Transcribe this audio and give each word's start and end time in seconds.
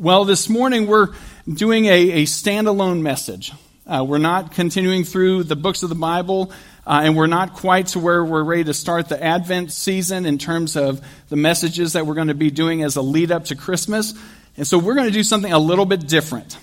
Well, 0.00 0.24
this 0.24 0.48
morning 0.48 0.86
we're 0.86 1.08
doing 1.52 1.86
a, 1.86 2.10
a 2.10 2.22
standalone 2.22 3.00
message. 3.00 3.52
Uh, 3.84 4.04
we're 4.06 4.18
not 4.18 4.52
continuing 4.52 5.02
through 5.02 5.42
the 5.42 5.56
books 5.56 5.82
of 5.82 5.88
the 5.88 5.96
Bible, 5.96 6.52
uh, 6.86 7.00
and 7.02 7.16
we're 7.16 7.26
not 7.26 7.54
quite 7.54 7.88
to 7.88 7.98
where 7.98 8.24
we're 8.24 8.44
ready 8.44 8.62
to 8.62 8.74
start 8.74 9.08
the 9.08 9.20
Advent 9.20 9.72
season 9.72 10.24
in 10.24 10.38
terms 10.38 10.76
of 10.76 11.04
the 11.30 11.34
messages 11.34 11.94
that 11.94 12.06
we're 12.06 12.14
going 12.14 12.28
to 12.28 12.34
be 12.34 12.52
doing 12.52 12.84
as 12.84 12.94
a 12.94 13.02
lead 13.02 13.32
up 13.32 13.46
to 13.46 13.56
Christmas. 13.56 14.14
And 14.56 14.64
so 14.64 14.78
we're 14.78 14.94
going 14.94 15.08
to 15.08 15.12
do 15.12 15.24
something 15.24 15.52
a 15.52 15.58
little 15.58 15.84
bit 15.84 16.06
different. 16.06 16.56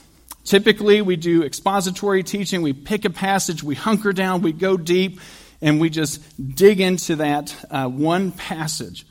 Typically, 0.45 1.01
we 1.01 1.17
do 1.17 1.43
expository 1.43 2.23
teaching. 2.23 2.61
We 2.61 2.71
pick 2.71 3.03
a 3.03 3.09
passage, 3.09 3.61
we 3.61 3.75
hunker 3.75 4.13
down, 4.13 4.43
we 4.43 4.53
go 4.53 4.77
deep, 4.77 5.19
and 5.61 5.81
we 5.81 5.89
just 5.89 6.21
dig 6.55 6.79
into 6.79 7.17
that 7.17 7.53
uh, 7.69 7.89
one 7.89 8.31
passage. 8.31 9.05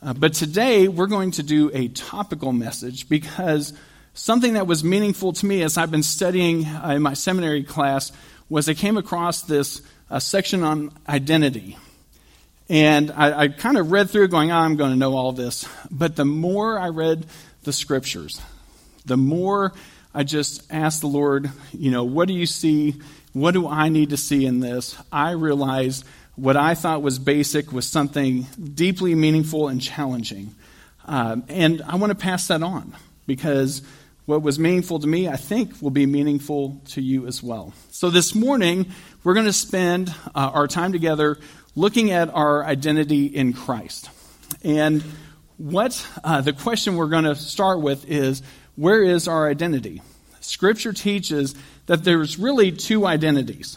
Uh, 0.00 0.12
but 0.12 0.32
today, 0.32 0.86
we're 0.86 1.08
going 1.08 1.32
to 1.32 1.42
do 1.42 1.72
a 1.74 1.88
topical 1.88 2.52
message 2.52 3.08
because 3.08 3.72
something 4.14 4.52
that 4.52 4.64
was 4.64 4.84
meaningful 4.84 5.32
to 5.32 5.44
me 5.44 5.62
as 5.62 5.76
I've 5.76 5.90
been 5.90 6.04
studying 6.04 6.64
uh, 6.66 6.92
in 6.94 7.02
my 7.02 7.14
seminary 7.14 7.64
class 7.64 8.12
was 8.48 8.68
I 8.68 8.74
came 8.74 8.96
across 8.96 9.42
this 9.42 9.82
uh, 10.08 10.20
section 10.20 10.62
on 10.62 10.92
identity. 11.08 11.76
And 12.68 13.10
I, 13.10 13.40
I 13.40 13.48
kind 13.48 13.76
of 13.76 13.90
read 13.90 14.08
through 14.08 14.28
going, 14.28 14.52
oh, 14.52 14.56
I'm 14.58 14.76
going 14.76 14.92
to 14.92 14.96
know 14.96 15.16
all 15.16 15.32
this. 15.32 15.68
But 15.90 16.14
the 16.14 16.24
more 16.24 16.78
I 16.78 16.90
read 16.90 17.26
the 17.64 17.72
scriptures, 17.72 18.40
the 19.04 19.16
more 19.16 19.72
I 20.14 20.22
just 20.22 20.62
asked 20.72 21.00
the 21.00 21.08
Lord, 21.08 21.50
you 21.72 21.90
know, 21.90 22.04
what 22.04 22.28
do 22.28 22.34
you 22.34 22.46
see? 22.46 23.00
What 23.32 23.50
do 23.50 23.66
I 23.66 23.88
need 23.88 24.10
to 24.10 24.16
see 24.16 24.46
in 24.46 24.60
this? 24.60 24.96
I 25.10 25.32
realized 25.32 26.04
what 26.38 26.56
I 26.56 26.74
thought 26.74 27.02
was 27.02 27.18
basic 27.18 27.72
was 27.72 27.86
something 27.86 28.46
deeply 28.74 29.14
meaningful 29.14 29.68
and 29.68 29.80
challenging. 29.80 30.54
Um, 31.04 31.44
and 31.48 31.82
I 31.82 31.96
want 31.96 32.10
to 32.10 32.16
pass 32.16 32.46
that 32.48 32.62
on 32.62 32.94
because 33.26 33.82
what 34.24 34.42
was 34.42 34.58
meaningful 34.58 35.00
to 35.00 35.06
me, 35.06 35.28
I 35.28 35.36
think, 35.36 35.82
will 35.82 35.90
be 35.90 36.06
meaningful 36.06 36.80
to 36.90 37.02
you 37.02 37.26
as 37.26 37.42
well. 37.42 37.72
So 37.90 38.10
this 38.10 38.34
morning, 38.34 38.86
we're 39.24 39.34
going 39.34 39.46
to 39.46 39.52
spend 39.52 40.14
uh, 40.34 40.50
our 40.54 40.68
time 40.68 40.92
together 40.92 41.38
looking 41.74 42.12
at 42.12 42.32
our 42.32 42.64
identity 42.64 43.26
in 43.26 43.52
Christ. 43.52 44.08
And 44.62 45.02
what 45.56 46.06
uh, 46.22 46.40
the 46.42 46.52
question 46.52 46.96
we're 46.96 47.08
going 47.08 47.24
to 47.24 47.34
start 47.34 47.80
with 47.80 48.08
is 48.08 48.42
where 48.76 49.02
is 49.02 49.26
our 49.26 49.48
identity? 49.48 50.02
Scripture 50.40 50.92
teaches 50.92 51.56
that 51.86 52.04
there's 52.04 52.38
really 52.38 52.70
two 52.70 53.06
identities 53.06 53.76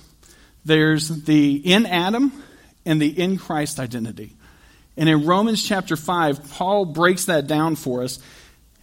there's 0.66 1.08
the 1.08 1.56
in 1.56 1.86
Adam 1.86 2.32
and 2.86 3.02
the 3.02 3.08
in 3.08 3.38
Christ 3.38 3.80
identity. 3.80 4.36
And 4.98 5.08
in 5.08 5.26
Romans 5.26 5.64
chapter 5.66 5.96
5, 5.96 6.52
Paul 6.52 6.86
breaks 6.86 7.26
that 7.26 7.48
down 7.48 7.76
for 7.76 8.04
us. 8.04 8.20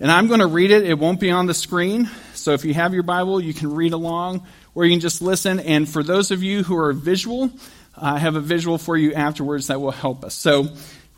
And 0.00 0.10
I'm 0.10 0.28
going 0.28 0.40
to 0.40 0.46
read 0.46 0.70
it. 0.70 0.84
It 0.84 0.98
won't 0.98 1.20
be 1.20 1.30
on 1.30 1.46
the 1.46 1.54
screen. 1.54 2.08
So 2.34 2.52
if 2.52 2.64
you 2.64 2.72
have 2.74 2.94
your 2.94 3.02
Bible, 3.02 3.40
you 3.40 3.52
can 3.52 3.74
read 3.74 3.92
along 3.92 4.46
or 4.74 4.84
you 4.84 4.92
can 4.92 5.00
just 5.00 5.20
listen. 5.20 5.58
And 5.60 5.88
for 5.88 6.02
those 6.02 6.30
of 6.30 6.42
you 6.42 6.62
who 6.62 6.76
are 6.76 6.92
visual, 6.92 7.50
I 7.96 8.18
have 8.18 8.36
a 8.36 8.40
visual 8.40 8.78
for 8.78 8.96
you 8.96 9.12
afterwards 9.14 9.66
that 9.66 9.80
will 9.80 9.90
help 9.90 10.24
us. 10.24 10.34
So, 10.34 10.68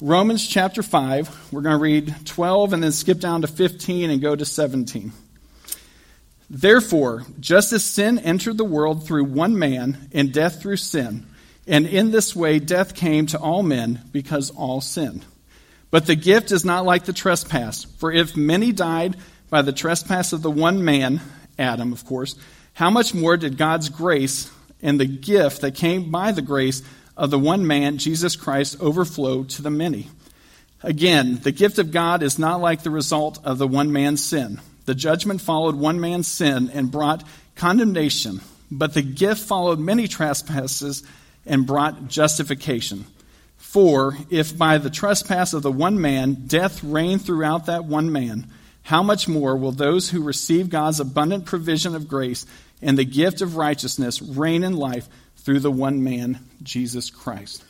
Romans 0.03 0.49
chapter 0.49 0.83
5, 0.83 1.53
we're 1.53 1.61
going 1.61 1.77
to 1.77 1.83
read 1.83 2.15
12 2.25 2.73
and 2.73 2.83
then 2.83 2.91
skip 2.91 3.21
down 3.21 3.43
to 3.43 3.47
15 3.47 4.09
and 4.09 4.23
go 4.23 4.35
to 4.35 4.47
17. 4.47 5.13
Therefore, 6.49 7.27
just 7.39 7.75
as 7.75 7.85
sin 7.85 8.19
entered 8.19 8.57
the 8.57 8.65
world 8.65 9.07
through 9.07 9.25
one 9.25 9.59
man 9.59 10.09
and 10.13 10.33
death 10.33 10.63
through 10.63 10.79
sin, 10.79 11.27
and 11.67 11.87
in 11.87 12.11
this 12.11 12.35
way, 12.35 12.59
death 12.59 12.95
came 12.95 13.27
to 13.27 13.39
all 13.39 13.63
men 13.63 14.01
because 14.13 14.51
all 14.51 14.81
sinned. 14.81 15.25
But 15.91 16.07
the 16.07 16.17
gift 16.17 16.53
is 16.53 16.65
not 16.65 16.85
like 16.85 17.05
the 17.05 17.13
trespass. 17.13 17.85
For 17.85 18.13
if 18.13 18.37
many 18.37 18.73
died 18.73 19.17
by 19.51 19.63
the 19.63 19.73
trespass 19.73 20.33
of 20.33 20.43
the 20.43 20.51
one 20.51 20.85
man, 20.85 21.21
Adam, 21.59 21.93
of 21.93 22.05
course, 22.05 22.37
how 22.73 22.91
much 22.91 23.15
more 23.15 23.37
did 23.37 23.59
God's 23.59 23.89
grace 23.89 24.51
and 24.81 24.99
the 24.99 25.07
gift 25.07 25.61
that 25.61 25.75
came 25.75 26.11
by 26.11 26.33
the 26.33 26.43
grace 26.43 26.83
of 27.17 27.31
the 27.31 27.39
one 27.39 27.67
man, 27.67 27.99
Jesus 27.99 28.37
Christ, 28.37 28.81
overflow 28.81 29.45
to 29.45 29.63
the 29.63 29.71
many? 29.71 30.09
Again, 30.83 31.41
the 31.43 31.53
gift 31.53 31.79
of 31.79 31.91
God 31.91 32.23
is 32.23 32.39
not 32.39 32.61
like 32.61 32.83
the 32.83 32.91
result 32.91 33.39
of 33.45 33.59
the 33.59 33.69
one 33.69 33.93
man's 33.93 34.25
sin. 34.25 34.61
The 34.87 34.95
judgment 34.95 35.41
followed 35.41 35.75
one 35.75 36.01
man's 36.01 36.27
sin 36.27 36.71
and 36.73 36.91
brought 36.91 37.25
condemnation, 37.55 38.41
but 38.71 38.95
the 38.95 39.03
gift 39.03 39.43
followed 39.43 39.79
many 39.79 40.09
trespasses 40.09 41.03
and 41.47 41.67
brought 41.67 42.09
justification. 42.09 43.05
For 43.57 44.17
if 44.31 44.57
by 44.57 44.79
the 44.79 44.91
trespass 44.91 45.53
of 45.53 45.63
the 45.63 45.73
one 45.73 46.01
man 46.01 46.35
death 46.47 46.83
reigned 46.83 47.25
throughout 47.25 47.67
that 47.67 47.85
one 47.85 48.11
man, 48.11 48.47
how 48.83 49.03
much 49.03 49.29
more 49.29 49.57
will 49.57 49.73
those 49.73 50.11
who 50.11 50.23
receive 50.23 50.71
God's 50.71 51.01
abundant 51.01 51.45
provision 51.45 51.95
of 51.95 52.09
grace 52.09 52.47
and 52.83 52.99
the 52.99 53.05
gift 53.05 53.43
of 53.43 53.57
righteousness 53.57 54.21
reign 54.21 54.65
in 54.65 54.77
life 54.77 55.09
through 55.37 55.61
the 55.61 55.71
one 55.71 56.03
man, 56.03 56.41
Jesus 56.63 57.11
Christ? 57.11 57.65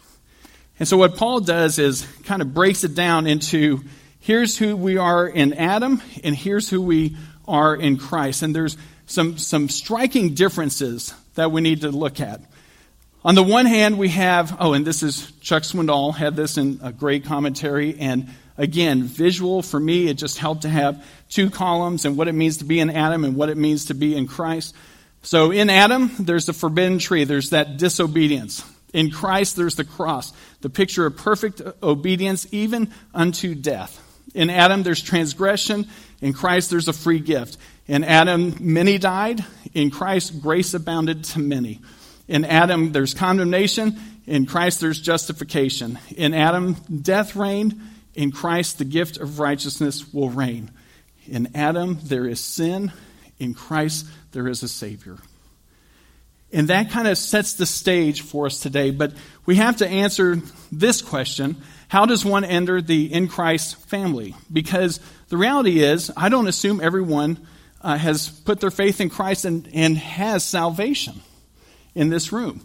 And 0.78 0.88
so, 0.88 0.96
what 0.96 1.16
Paul 1.16 1.40
does 1.40 1.78
is 1.78 2.06
kind 2.24 2.40
of 2.40 2.54
breaks 2.54 2.84
it 2.84 2.94
down 2.94 3.26
into 3.26 3.82
here's 4.20 4.56
who 4.56 4.76
we 4.76 4.96
are 4.96 5.26
in 5.26 5.52
Adam, 5.52 6.00
and 6.24 6.34
here's 6.34 6.70
who 6.70 6.80
we 6.80 7.16
are 7.46 7.74
in 7.76 7.98
Christ. 7.98 8.42
And 8.42 8.54
there's 8.54 8.78
some, 9.04 9.36
some 9.36 9.68
striking 9.68 10.34
differences 10.34 11.12
that 11.34 11.52
we 11.52 11.60
need 11.60 11.82
to 11.82 11.90
look 11.90 12.20
at. 12.20 12.40
On 13.22 13.34
the 13.34 13.42
one 13.42 13.66
hand, 13.66 13.98
we 13.98 14.08
have, 14.08 14.56
oh, 14.60 14.72
and 14.72 14.86
this 14.86 15.02
is 15.02 15.30
Chuck 15.42 15.62
Swindoll 15.64 16.14
had 16.14 16.36
this 16.36 16.56
in 16.56 16.80
a 16.82 16.90
great 16.90 17.26
commentary. 17.26 17.98
And 17.98 18.28
again, 18.56 19.02
visual 19.02 19.60
for 19.60 19.78
me, 19.78 20.08
it 20.08 20.14
just 20.14 20.38
helped 20.38 20.62
to 20.62 20.70
have 20.70 21.04
two 21.28 21.50
columns 21.50 22.06
and 22.06 22.16
what 22.16 22.28
it 22.28 22.32
means 22.32 22.58
to 22.58 22.64
be 22.64 22.80
in 22.80 22.88
Adam 22.88 23.24
and 23.24 23.36
what 23.36 23.50
it 23.50 23.58
means 23.58 23.86
to 23.86 23.94
be 23.94 24.16
in 24.16 24.26
Christ. 24.26 24.74
So 25.22 25.50
in 25.50 25.68
Adam, 25.68 26.10
there's 26.18 26.46
the 26.46 26.54
forbidden 26.54 26.98
tree, 26.98 27.24
there's 27.24 27.50
that 27.50 27.76
disobedience. 27.76 28.64
In 28.94 29.10
Christ, 29.10 29.54
there's 29.54 29.76
the 29.76 29.84
cross, 29.84 30.32
the 30.62 30.70
picture 30.70 31.04
of 31.04 31.18
perfect 31.18 31.60
obedience, 31.82 32.46
even 32.52 32.90
unto 33.12 33.54
death. 33.54 34.02
In 34.34 34.48
Adam, 34.48 34.82
there's 34.82 35.02
transgression. 35.02 35.86
In 36.22 36.32
Christ, 36.32 36.70
there's 36.70 36.88
a 36.88 36.94
free 36.94 37.20
gift. 37.20 37.58
In 37.86 38.02
Adam, 38.02 38.56
many 38.60 38.96
died. 38.96 39.44
In 39.74 39.90
Christ, 39.90 40.40
grace 40.40 40.72
abounded 40.72 41.24
to 41.24 41.38
many. 41.38 41.80
In 42.30 42.44
Adam, 42.44 42.92
there's 42.92 43.12
condemnation. 43.12 43.98
In 44.24 44.46
Christ, 44.46 44.80
there's 44.80 45.00
justification. 45.00 45.98
In 46.16 46.32
Adam, 46.32 46.74
death 47.02 47.34
reigned. 47.34 47.74
In 48.14 48.30
Christ, 48.30 48.78
the 48.78 48.84
gift 48.84 49.16
of 49.16 49.40
righteousness 49.40 50.14
will 50.14 50.30
reign. 50.30 50.70
In 51.26 51.48
Adam, 51.56 51.98
there 52.04 52.28
is 52.28 52.38
sin. 52.38 52.92
In 53.40 53.52
Christ, 53.52 54.06
there 54.30 54.46
is 54.46 54.62
a 54.62 54.68
Savior. 54.68 55.16
And 56.52 56.68
that 56.68 56.92
kind 56.92 57.08
of 57.08 57.18
sets 57.18 57.54
the 57.54 57.66
stage 57.66 58.22
for 58.22 58.46
us 58.46 58.60
today. 58.60 58.92
But 58.92 59.12
we 59.44 59.56
have 59.56 59.78
to 59.78 59.88
answer 59.88 60.36
this 60.70 61.02
question 61.02 61.56
How 61.88 62.06
does 62.06 62.24
one 62.24 62.44
enter 62.44 62.80
the 62.80 63.12
in 63.12 63.26
Christ 63.26 63.74
family? 63.88 64.36
Because 64.52 65.00
the 65.30 65.36
reality 65.36 65.80
is, 65.80 66.12
I 66.16 66.28
don't 66.28 66.46
assume 66.46 66.80
everyone 66.80 67.44
uh, 67.80 67.98
has 67.98 68.28
put 68.28 68.60
their 68.60 68.70
faith 68.70 69.00
in 69.00 69.10
Christ 69.10 69.44
and, 69.44 69.68
and 69.74 69.98
has 69.98 70.44
salvation 70.44 71.22
in 71.94 72.10
this 72.10 72.32
room. 72.32 72.64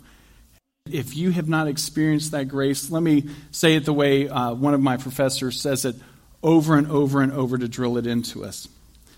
If 0.90 1.16
you 1.16 1.32
have 1.32 1.50
not 1.50 1.68
experienced 1.68 2.32
that 2.32 2.48
grace, 2.48 2.92
let 2.92 3.02
me 3.02 3.30
say 3.52 3.76
it 3.76 3.86
the 3.86 3.94
way 3.94 4.30
uh, 4.30 4.54
one 4.54 4.74
of 4.74 4.82
my 4.82 4.98
professors 4.98 5.60
says 5.60 5.84
it 5.86 5.96
over 6.44 6.78
and 6.78 6.92
over 6.92 7.22
and 7.22 7.32
over 7.32 7.58
to 7.58 7.68
drill 7.68 7.98
it 7.98 8.06
into 8.06 8.46
us. 8.46 8.68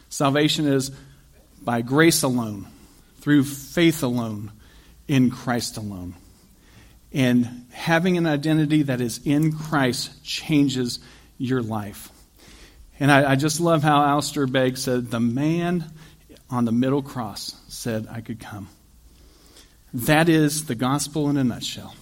Salvation 0.09 0.65
is 0.65 0.91
by 1.61 1.81
grace 1.81 2.23
alone, 2.23 2.67
through 3.19 3.43
faith 3.43 4.01
alone, 4.03 4.51
in 5.09 5.29
Christ 5.29 5.75
alone. 5.75 6.15
And 7.11 7.65
having 7.71 8.17
an 8.17 8.27
identity 8.27 8.83
that 8.83 9.01
is 9.01 9.19
in 9.25 9.51
Christ 9.51 10.23
changes 10.23 10.99
your 11.37 11.61
life. 11.61 12.09
And 12.99 13.11
I, 13.11 13.31
I 13.31 13.35
just 13.35 13.59
love 13.59 13.83
how 13.83 14.01
Alistair 14.03 14.47
Begg 14.47 14.77
said, 14.77 15.11
The 15.11 15.19
man 15.19 15.85
on 16.49 16.65
the 16.65 16.71
middle 16.71 17.01
cross 17.01 17.55
said, 17.67 18.07
I 18.09 18.21
could 18.21 18.39
come. 18.39 18.69
That 19.93 20.29
is 20.29 20.65
the 20.65 20.75
gospel 20.75 21.29
in 21.29 21.37
a 21.37 21.43
nutshell. 21.43 21.95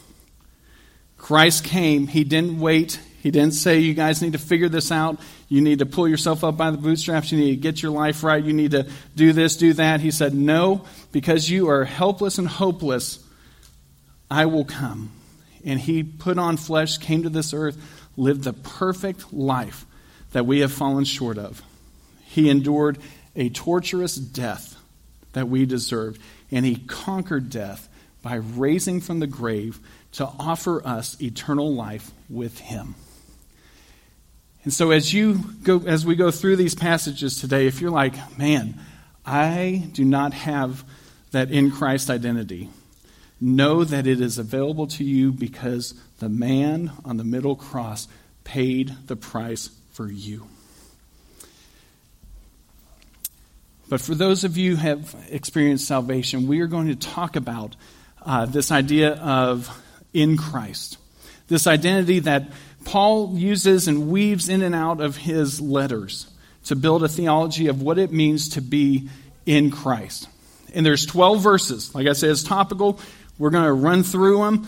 Christ 1.18 1.64
came. 1.64 2.08
He 2.08 2.24
didn't 2.24 2.60
wait. 2.60 3.00
He 3.22 3.32
didn't 3.32 3.54
say, 3.54 3.80
You 3.80 3.94
guys 3.94 4.22
need 4.22 4.34
to 4.34 4.38
figure 4.38 4.70
this 4.70 4.92
out. 4.92 5.20
You 5.50 5.62
need 5.62 5.80
to 5.80 5.86
pull 5.86 6.08
yourself 6.08 6.44
up 6.44 6.58
by 6.58 6.72
the 6.72 6.78
bootstraps. 6.78 7.32
You 7.32 7.40
need 7.40 7.52
to 7.52 7.56
get 7.56 7.82
your 7.82 7.92
life 7.92 8.24
right. 8.24 8.44
You 8.44 8.54
need 8.54 8.72
to 8.72 8.88
do 9.16 9.34
this, 9.34 9.58
do 9.58 9.74
that. 9.74 10.00
He 10.02 10.12
said, 10.12 10.34
No, 10.34 10.86
because 11.12 11.50
you 11.50 11.70
are 11.70 11.84
helpless 11.84 12.38
and 12.38 12.48
hopeless, 12.48 13.24
I 14.30 14.46
will 14.46 14.66
come. 14.66 15.12
And 15.64 15.80
he 15.80 16.04
put 16.04 16.38
on 16.38 16.58
flesh, 16.58 17.00
came 17.00 17.24
to 17.24 17.30
this 17.30 17.54
earth, 17.54 17.78
lived 18.18 18.44
the 18.44 18.54
perfect 18.54 19.34
life 19.34 19.86
that 20.32 20.46
we 20.46 20.60
have 20.60 20.72
fallen 20.72 21.06
short 21.06 21.38
of. 21.38 21.64
He 22.26 22.50
endured 22.50 23.00
a 23.36 23.50
torturous 23.50 24.16
death 24.16 24.76
that 25.34 25.48
we 25.48 25.66
deserved 25.66 26.22
and 26.56 26.66
he 26.66 26.78
conquered 26.78 27.50
death 27.50 27.90
by 28.24 28.36
raising 28.36 29.02
from 29.02 29.20
the 29.20 29.28
grave 29.28 29.80
to 30.14 30.26
offer 30.40 30.82
us 30.88 31.22
eternal 31.22 31.76
life 31.76 32.10
with 32.30 32.60
him. 32.60 32.96
And 34.64 34.74
so 34.74 34.90
as 34.90 35.14
you 35.14 35.42
go 35.62 35.84
as 35.86 36.06
we 36.06 36.16
go 36.16 36.32
through 36.32 36.56
these 36.56 36.74
passages 36.74 37.40
today, 37.40 37.68
if 37.68 37.82
you're 37.82 37.92
like, 37.92 38.40
man, 38.40 38.80
I 39.26 39.90
do 39.92 40.06
not 40.06 40.34
have 40.34 40.84
that 41.32 41.52
in 41.52 41.70
Christ 41.70 42.10
identity, 42.10 42.70
know 43.42 43.84
that 43.84 44.08
it 44.08 44.22
is 44.22 44.38
available 44.38 44.88
to 44.88 45.04
you 45.04 45.34
because 45.34 45.94
the 46.20 46.30
man 46.30 46.92
on 47.04 47.18
the 47.18 47.26
middle 47.26 47.58
cross 47.58 48.08
paid 48.46 48.96
the 49.08 49.18
price 49.18 49.70
for 49.92 50.10
you. 50.10 50.48
But 53.88 54.02
for 54.02 54.16
those 54.16 54.44
of 54.44 54.58
you 54.58 54.76
who 54.76 54.82
have 54.88 55.16
experienced 55.30 55.88
salvation, 55.88 56.48
we 56.48 56.62
are 56.62 56.68
going 56.68 56.88
to 56.88 56.96
talk 56.96 57.36
about 57.36 57.76
uh, 58.26 58.46
this 58.46 58.72
idea 58.72 59.14
of 59.14 59.70
in 60.14 60.38
Christ. 60.38 60.98
This 61.48 61.68
identity 61.68 62.20
that 62.20 62.52
Paul 62.86 63.38
uses 63.38 63.88
and 63.88 64.10
weaves 64.10 64.50
in 64.50 64.64
and 64.64 64.74
out 64.74 65.02
of 65.02 65.18
his 65.18 65.62
letters 65.62 66.28
to 66.66 66.76
build 66.76 67.04
a 67.04 67.08
theology 67.08 67.68
of 67.68 67.82
what 67.82 68.00
it 68.00 68.12
means 68.12 68.50
to 68.50 68.62
be 68.62 69.10
in 69.46 69.70
Christ. 69.70 70.28
And 70.74 70.86
there's 70.86 71.06
12 71.06 71.42
verses. 71.42 71.94
Like 71.94 72.08
I 72.08 72.14
said, 72.14 72.32
it's 72.32 72.44
topical. 72.44 73.00
We're 73.38 73.52
going 73.52 73.66
to 73.66 73.74
run 73.74 74.04
through 74.04 74.40
them. 74.40 74.68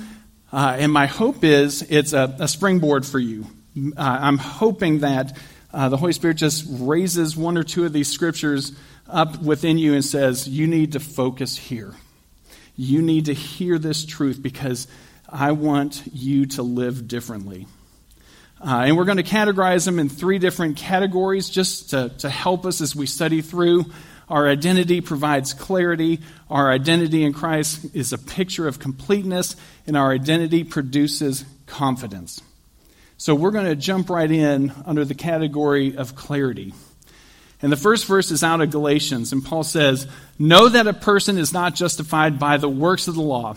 Uh, 0.52 0.78
and 0.80 0.92
my 0.92 1.08
hope 1.08 1.44
is 1.44 1.82
it's 1.82 2.14
a, 2.14 2.36
a 2.40 2.48
springboard 2.48 3.06
for 3.06 3.20
you. 3.20 3.48
Uh, 3.76 3.92
I'm 3.98 4.38
hoping 4.38 5.00
that 5.00 5.36
uh, 5.74 5.90
the 5.90 5.98
Holy 5.98 6.14
Spirit 6.14 6.38
just 6.38 6.66
raises 6.70 7.36
one 7.36 7.58
or 7.58 7.64
two 7.64 7.86
of 7.86 7.94
these 7.94 8.12
scriptures 8.12 8.72
up 9.10 9.42
within 9.42 9.78
you 9.78 9.94
and 9.94 10.04
says, 10.04 10.48
You 10.48 10.68
need 10.68 10.94
to 10.94 11.00
focus 11.00 11.58
here. 11.58 11.94
You 12.76 13.02
need 13.02 13.26
to 13.26 13.34
hear 13.34 13.80
this 13.80 14.06
truth 14.06 14.42
because 14.42 14.88
I 15.28 15.52
want 15.52 16.04
you 16.14 16.46
to 16.48 16.64
live 16.64 17.08
differently. 17.08 17.68
Uh, 18.60 18.86
and 18.86 18.98
we're 18.98 19.06
going 19.06 19.18
to 19.18 19.24
categorize 19.24 19.86
them 19.86 20.00
in 20.00 20.10
three 20.10 20.40
different 20.40 20.78
categories 20.78 21.50
just 21.50 21.92
to, 21.92 22.10
to 22.20 22.30
help 22.30 22.66
us 22.66 22.82
as 22.82 22.96
we 22.96 23.06
study 23.06 23.42
through. 23.42 23.86
Our 24.30 24.48
identity 24.48 25.02
provides 25.02 25.54
clarity. 25.54 26.22
Our 26.50 26.72
identity 26.72 27.24
in 27.24 27.34
Christ 27.34 27.96
is 27.96 28.14
a 28.14 28.18
picture 28.18 28.68
of 28.68 28.80
completeness, 28.80 29.56
and 29.86 29.96
our 29.96 30.12
identity 30.12 30.64
produces 30.64 31.46
confidence. 31.66 32.42
So 33.18 33.34
we're 33.34 33.52
going 33.52 33.66
to 33.66 33.76
jump 33.76 34.10
right 34.10 34.30
in 34.30 34.72
under 34.86 35.04
the 35.04 35.16
category 35.16 35.98
of 35.98 36.16
clarity. 36.16 36.74
And 37.62 37.72
the 37.72 37.78
first 37.78 38.06
verse 38.06 38.30
is 38.30 38.44
out 38.44 38.62
of 38.62 38.70
Galatians, 38.70 39.34
and 39.34 39.44
Paul 39.44 39.64
says, 39.64 40.08
Know 40.38 40.70
that 40.70 40.86
a 40.86 40.94
person 40.94 41.40
is 41.40 41.52
not 41.52 41.74
justified 41.74 42.38
by 42.38 42.58
the 42.58 42.70
works 42.70 43.08
of 43.08 43.16
the 43.16 43.22
law, 43.22 43.56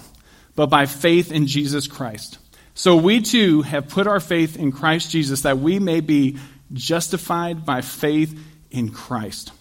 but 0.56 0.66
by 0.66 0.86
faith 0.86 1.30
in 1.30 1.46
Jesus 1.46 1.86
Christ. 1.86 2.38
So 2.74 2.96
we 2.96 3.20
too 3.20 3.60
have 3.60 3.90
put 3.90 4.06
our 4.06 4.20
faith 4.20 4.56
in 4.56 4.72
Christ 4.72 5.10
Jesus 5.10 5.42
that 5.42 5.58
we 5.58 5.78
may 5.78 6.00
be 6.00 6.38
justified 6.72 7.66
by 7.66 7.82
faith 7.82 8.38
in 8.70 8.90
Christ, 8.90 9.52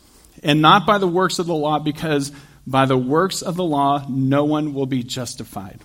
and 0.41 0.61
not 0.61 0.85
by 0.85 0.99
the 0.99 1.07
works 1.07 1.39
of 1.39 1.47
the 1.47 1.55
law, 1.55 1.79
because 1.79 2.31
by 2.65 2.85
the 2.85 2.97
works 2.97 3.41
of 3.41 3.57
the 3.57 3.63
law 3.65 4.05
no 4.07 4.45
one 4.45 4.73
will 4.73 4.85
be 4.85 5.03
justified. 5.03 5.81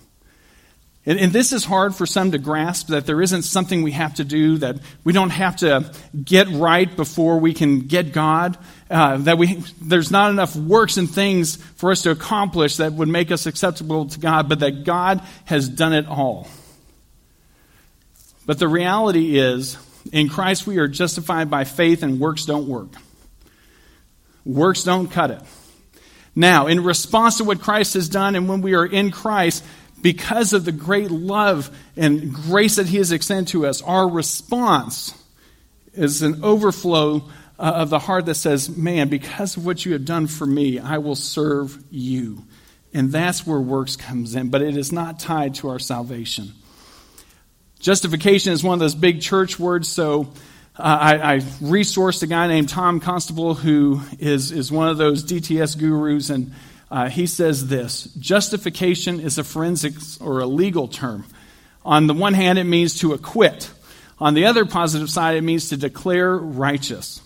And, 1.07 1.19
and, 1.19 1.31
this 1.31 1.53
is 1.53 1.63
hard 1.63 1.93
for 1.93 2.07
some 2.07 2.31
to 2.31 2.39
grasp 2.39 2.87
that 2.87 3.05
there 3.05 3.21
isn't 3.21 3.43
something 3.43 3.83
we 3.83 3.91
have 3.91 4.15
to 4.15 4.23
do, 4.23 4.57
that 4.57 4.77
we 5.03 5.13
don't 5.13 5.29
have 5.29 5.57
to 5.57 5.91
get 6.23 6.47
right 6.49 6.93
before 6.95 7.39
we 7.39 7.53
can 7.53 7.81
get 7.81 8.11
God, 8.11 8.57
uh, 8.89 9.17
that 9.17 9.37
we, 9.37 9.63
there's 9.79 10.09
not 10.09 10.31
enough 10.31 10.55
works 10.55 10.97
and 10.97 11.07
things 11.09 11.57
for 11.57 11.91
us 11.91 12.01
to 12.03 12.11
accomplish 12.11 12.77
that 12.77 12.93
would 12.93 13.07
make 13.07 13.29
us 13.29 13.45
acceptable 13.45 14.07
to 14.07 14.19
God, 14.19 14.49
but 14.49 14.61
that 14.61 14.83
God 14.83 15.21
has 15.45 15.69
done 15.69 15.93
it 15.93 16.07
all. 16.07 16.47
But 18.47 18.57
the 18.57 18.67
reality 18.67 19.37
is, 19.37 19.77
in 20.11 20.27
Christ 20.27 20.65
we 20.65 20.77
are 20.77 20.87
justified 20.87 21.51
by 21.51 21.65
faith 21.65 22.01
and 22.01 22.19
works 22.19 22.45
don't 22.45 22.67
work. 22.67 22.89
Works 24.43 24.83
don't 24.83 25.07
cut 25.07 25.31
it. 25.31 25.41
Now, 26.35 26.67
in 26.67 26.83
response 26.83 27.37
to 27.37 27.45
what 27.45 27.61
Christ 27.61 27.93
has 27.93 28.09
done 28.09 28.35
and 28.35 28.49
when 28.49 28.61
we 28.61 28.75
are 28.75 28.85
in 28.85 29.09
Christ, 29.09 29.63
because 30.01 30.53
of 30.53 30.65
the 30.65 30.71
great 30.71 31.11
love 31.11 31.75
and 31.95 32.33
grace 32.33 32.75
that 32.75 32.87
He 32.87 32.97
has 32.97 33.11
extended 33.11 33.49
to 33.49 33.65
us, 33.65 33.81
our 33.81 34.07
response 34.07 35.13
is 35.93 36.21
an 36.21 36.43
overflow 36.43 37.29
uh, 37.57 37.61
of 37.61 37.89
the 37.89 37.99
heart 37.99 38.25
that 38.25 38.35
says, 38.35 38.69
Man, 38.69 39.09
because 39.09 39.57
of 39.57 39.65
what 39.65 39.85
you 39.85 39.93
have 39.93 40.05
done 40.05 40.27
for 40.27 40.45
me, 40.45 40.79
I 40.79 40.97
will 40.97 41.15
serve 41.15 41.81
you. 41.89 42.43
And 42.93 43.11
that's 43.11 43.45
where 43.45 43.59
works 43.59 43.95
comes 43.95 44.35
in, 44.35 44.49
but 44.49 44.61
it 44.61 44.77
is 44.77 44.91
not 44.91 45.19
tied 45.19 45.55
to 45.55 45.69
our 45.69 45.79
salvation. 45.79 46.53
Justification 47.79 48.53
is 48.53 48.63
one 48.63 48.73
of 48.73 48.79
those 48.79 48.95
big 48.95 49.21
church 49.21 49.59
words, 49.59 49.87
so 49.87 50.31
uh, 50.77 50.81
I, 50.81 51.35
I, 51.35 51.37
resourced 51.37 52.23
a 52.23 52.27
guy 52.27 52.47
named 52.47 52.67
Tom 52.67 52.99
Constable 52.99 53.53
who 53.53 54.01
is, 54.19 54.51
is 54.51 54.71
one 54.71 54.89
of 54.89 54.97
those 54.97 55.23
DTS 55.23 55.77
gurus, 55.77 56.29
and 56.29 56.53
uh, 56.95 57.09
he 57.09 57.27
says 57.27 57.67
this 57.67 58.05
Justification 58.17 59.19
is 59.19 59.37
a 59.37 59.43
forensics 59.43 60.17
or 60.21 60.39
a 60.39 60.45
legal 60.45 60.87
term. 60.87 61.25
On 61.83 62.07
the 62.07 62.13
one 62.13 62.33
hand, 62.33 62.57
it 62.57 62.63
means 62.63 62.99
to 62.99 63.11
acquit. 63.11 63.69
On 64.17 64.33
the 64.33 64.45
other 64.45 64.65
positive 64.65 65.09
side, 65.09 65.35
it 65.35 65.41
means 65.41 65.69
to 65.69 65.77
declare 65.77 66.37
righteous. 66.37 67.21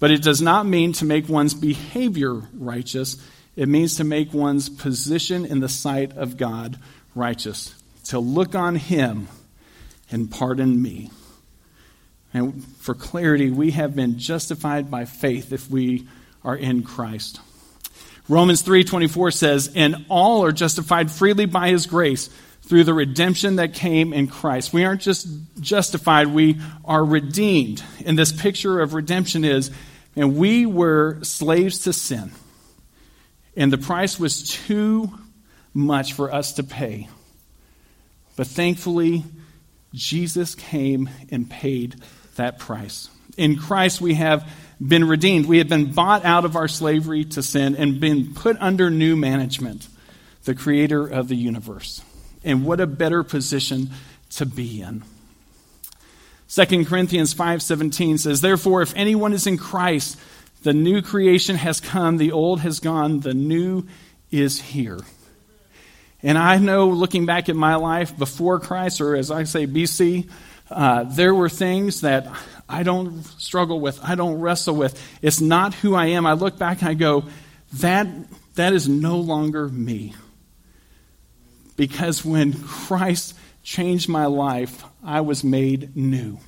But 0.00 0.10
it 0.10 0.22
does 0.22 0.42
not 0.42 0.66
mean 0.66 0.92
to 0.94 1.04
make 1.04 1.28
one's 1.28 1.54
behavior 1.54 2.34
righteous. 2.52 3.16
It 3.54 3.68
means 3.68 3.98
to 3.98 4.04
make 4.04 4.34
one's 4.34 4.68
position 4.68 5.46
in 5.46 5.60
the 5.60 5.68
sight 5.68 6.16
of 6.16 6.36
God 6.36 6.80
righteous. 7.14 7.80
To 8.06 8.18
look 8.18 8.56
on 8.56 8.74
Him 8.74 9.28
and 10.10 10.32
pardon 10.32 10.82
me. 10.82 11.12
And 12.34 12.64
for 12.78 12.96
clarity, 12.96 13.52
we 13.52 13.70
have 13.70 13.94
been 13.94 14.18
justified 14.18 14.90
by 14.90 15.04
faith 15.04 15.52
if 15.52 15.70
we 15.70 16.08
are 16.42 16.56
in 16.56 16.82
Christ. 16.82 17.38
Romans 18.28 18.62
3:24 18.62 19.30
says, 19.30 19.70
"And 19.74 20.04
all 20.08 20.44
are 20.44 20.52
justified 20.52 21.10
freely 21.10 21.46
by 21.46 21.70
his 21.70 21.86
grace 21.86 22.30
through 22.62 22.84
the 22.84 22.94
redemption 22.94 23.56
that 23.56 23.74
came 23.74 24.12
in 24.12 24.28
Christ." 24.28 24.72
We 24.72 24.84
aren't 24.84 25.00
just 25.00 25.26
justified, 25.60 26.28
we 26.28 26.60
are 26.84 27.04
redeemed. 27.04 27.82
And 28.04 28.18
this 28.18 28.32
picture 28.32 28.80
of 28.80 28.94
redemption 28.94 29.44
is 29.44 29.70
and 30.14 30.36
we 30.36 30.66
were 30.66 31.18
slaves 31.22 31.80
to 31.80 31.92
sin. 31.92 32.32
And 33.56 33.72
the 33.72 33.78
price 33.78 34.18
was 34.18 34.42
too 34.42 35.12
much 35.74 36.12
for 36.12 36.32
us 36.32 36.52
to 36.54 36.62
pay. 36.62 37.08
But 38.36 38.46
thankfully, 38.46 39.24
Jesus 39.94 40.54
came 40.54 41.08
and 41.30 41.48
paid 41.48 41.96
that 42.36 42.58
price. 42.58 43.08
In 43.36 43.56
Christ, 43.56 44.00
we 44.00 44.14
have 44.14 44.48
been 44.88 45.06
redeemed. 45.06 45.46
We 45.46 45.58
have 45.58 45.68
been 45.68 45.92
bought 45.92 46.24
out 46.24 46.44
of 46.44 46.56
our 46.56 46.68
slavery 46.68 47.24
to 47.26 47.42
sin 47.42 47.76
and 47.76 48.00
been 48.00 48.34
put 48.34 48.56
under 48.60 48.90
new 48.90 49.16
management, 49.16 49.86
the 50.44 50.54
creator 50.54 51.06
of 51.06 51.28
the 51.28 51.36
universe. 51.36 52.02
And 52.44 52.64
what 52.64 52.80
a 52.80 52.86
better 52.86 53.22
position 53.22 53.90
to 54.30 54.46
be 54.46 54.80
in. 54.82 55.04
2 56.48 56.86
Corinthians 56.86 57.32
5:17 57.32 58.18
says, 58.18 58.40
"Therefore 58.40 58.82
if 58.82 58.92
anyone 58.96 59.32
is 59.32 59.46
in 59.46 59.56
Christ, 59.56 60.18
the 60.62 60.72
new 60.72 61.00
creation 61.00 61.56
has 61.56 61.80
come, 61.80 62.16
the 62.16 62.32
old 62.32 62.60
has 62.60 62.80
gone, 62.80 63.20
the 63.20 63.34
new 63.34 63.84
is 64.30 64.60
here." 64.60 65.00
And 66.22 66.38
I 66.38 66.58
know 66.58 66.88
looking 66.88 67.26
back 67.26 67.48
at 67.48 67.56
my 67.56 67.76
life 67.76 68.16
before 68.16 68.60
Christ, 68.60 69.00
or 69.00 69.16
as 69.16 69.30
I 69.30 69.44
say, 69.44 69.66
BC, 69.66 70.28
uh, 70.70 71.04
there 71.04 71.34
were 71.34 71.48
things 71.48 72.02
that 72.02 72.26
I 72.68 72.82
don't 72.82 73.22
struggle 73.24 73.80
with, 73.80 74.02
I 74.02 74.14
don't 74.14 74.40
wrestle 74.40 74.74
with. 74.74 75.00
It's 75.20 75.40
not 75.40 75.74
who 75.74 75.94
I 75.94 76.06
am. 76.06 76.26
I 76.26 76.32
look 76.32 76.58
back 76.58 76.80
and 76.80 76.88
I 76.88 76.94
go, 76.94 77.24
that, 77.74 78.06
that 78.54 78.72
is 78.72 78.88
no 78.88 79.18
longer 79.18 79.68
me. 79.68 80.14
Because 81.76 82.24
when 82.24 82.52
Christ 82.52 83.34
changed 83.62 84.08
my 84.08 84.26
life, 84.26 84.84
I 85.04 85.22
was 85.22 85.42
made 85.42 85.96
new. 85.96 86.38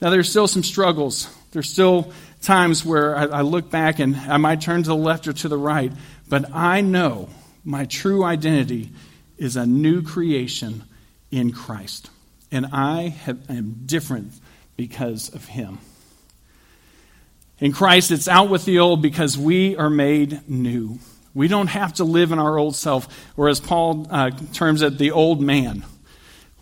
Now, 0.00 0.10
there's 0.10 0.28
still 0.28 0.48
some 0.48 0.62
struggles. 0.62 1.34
There's 1.52 1.70
still 1.70 2.12
times 2.42 2.84
where 2.84 3.16
I, 3.16 3.24
I 3.24 3.40
look 3.40 3.70
back 3.70 3.98
and 4.00 4.16
I 4.16 4.36
might 4.36 4.60
turn 4.60 4.82
to 4.82 4.88
the 4.88 4.96
left 4.96 5.26
or 5.26 5.32
to 5.32 5.48
the 5.48 5.56
right, 5.56 5.92
but 6.28 6.52
I 6.54 6.80
know 6.82 7.28
my 7.64 7.86
true 7.86 8.22
identity 8.22 8.90
is 9.38 9.56
a 9.56 9.66
new 9.66 10.02
creation 10.02 10.84
in 11.30 11.52
Christ. 11.52 12.10
And 12.52 12.66
I 12.66 13.08
have, 13.08 13.50
am 13.50 13.82
different 13.86 14.32
because 14.76 15.34
of 15.34 15.46
him. 15.46 15.78
In 17.58 17.72
Christ, 17.72 18.10
it's 18.10 18.28
out 18.28 18.50
with 18.50 18.64
the 18.64 18.80
old 18.80 19.00
because 19.00 19.38
we 19.38 19.76
are 19.76 19.90
made 19.90 20.48
new. 20.48 20.98
We 21.34 21.48
don't 21.48 21.68
have 21.68 21.94
to 21.94 22.04
live 22.04 22.32
in 22.32 22.38
our 22.38 22.58
old 22.58 22.76
self, 22.76 23.08
or 23.36 23.48
as 23.48 23.60
Paul 23.60 24.06
uh, 24.10 24.30
terms 24.52 24.82
it, 24.82 24.98
the 24.98 25.12
old 25.12 25.40
man. 25.40 25.84